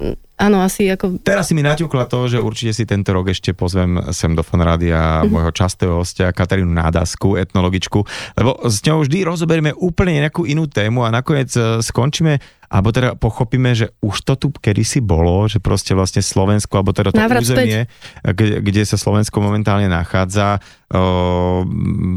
[0.41, 1.21] áno, asi ako...
[1.21, 5.21] Teraz si mi naťukla to, že určite si tento rok ešte pozvem sem do Fanrádia
[5.21, 5.29] mm-hmm.
[5.29, 8.01] môjho častého hostia Katarínu Nádasku, etnologičku,
[8.41, 12.41] lebo s ňou vždy rozoberieme úplne nejakú inú tému a nakoniec e, skončíme
[12.71, 17.11] alebo teda pochopíme, že už to tu kedysi bolo, že proste vlastne Slovensko, alebo teda
[17.11, 17.91] to Návrat územie,
[18.23, 21.67] kde, kde sa Slovensko momentálne nachádza, o,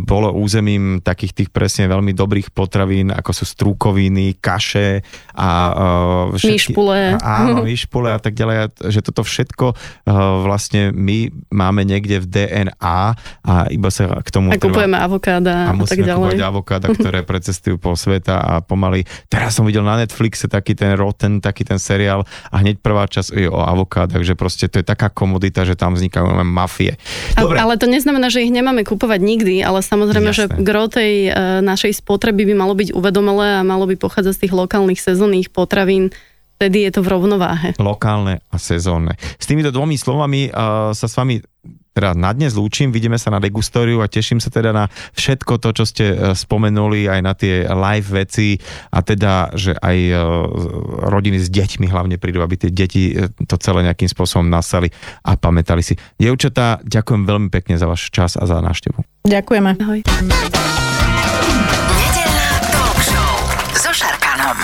[0.06, 5.02] bolo územím takých tých presne veľmi dobrých potravín, ako sú strúkoviny, kaše
[5.34, 5.78] a o,
[6.38, 7.18] všetky, myšpule.
[7.18, 9.76] Áno, myšpule a tak ďalej, že toto všetko o,
[10.46, 13.02] vlastne my máme niekde v DNA
[13.42, 14.54] a iba sa k tomu...
[14.54, 16.38] A kupujeme avokáda a, a tak ďalej.
[16.38, 19.02] A avokáda, ktoré precestujú po sveta a pomaly...
[19.34, 23.08] Teraz som videl na Netflix Netflixe taký ten Rotten, taký ten seriál a hneď prvá
[23.08, 27.00] časť je o avokádach, že proste to je taká komodita, že tam vznikajú len mafie.
[27.36, 27.60] Dobre.
[27.60, 30.60] Ale, ale to neznamená, že ich nemáme kupovať nikdy, ale samozrejme, Jasné.
[30.60, 34.42] že gro tej e, našej spotreby by malo byť uvedomelé a malo by pochádzať z
[34.48, 36.12] tých lokálnych sezónnych potravín,
[36.60, 37.70] vtedy je to v rovnováhe.
[37.80, 39.16] Lokálne a sezónne.
[39.40, 41.40] S týmito dvomi slovami uh, sa s vami
[41.94, 45.70] teda na dnes lúčim, vidíme sa na degustóriu a teším sa teda na všetko to,
[45.78, 48.58] čo ste e, spomenuli, aj na tie live veci
[48.90, 50.18] a teda, že aj e,
[51.06, 54.90] rodiny s deťmi hlavne prídu, aby tie deti e, to celé nejakým spôsobom nasali
[55.22, 55.94] a pamätali si.
[56.18, 59.30] Dievčatá, ďakujem veľmi pekne za váš čas a za návštevu.
[59.30, 59.78] Ďakujeme.
[59.78, 60.00] Ahoj.
[61.94, 63.34] Nedelná talk show
[63.78, 64.58] so Šarkanom.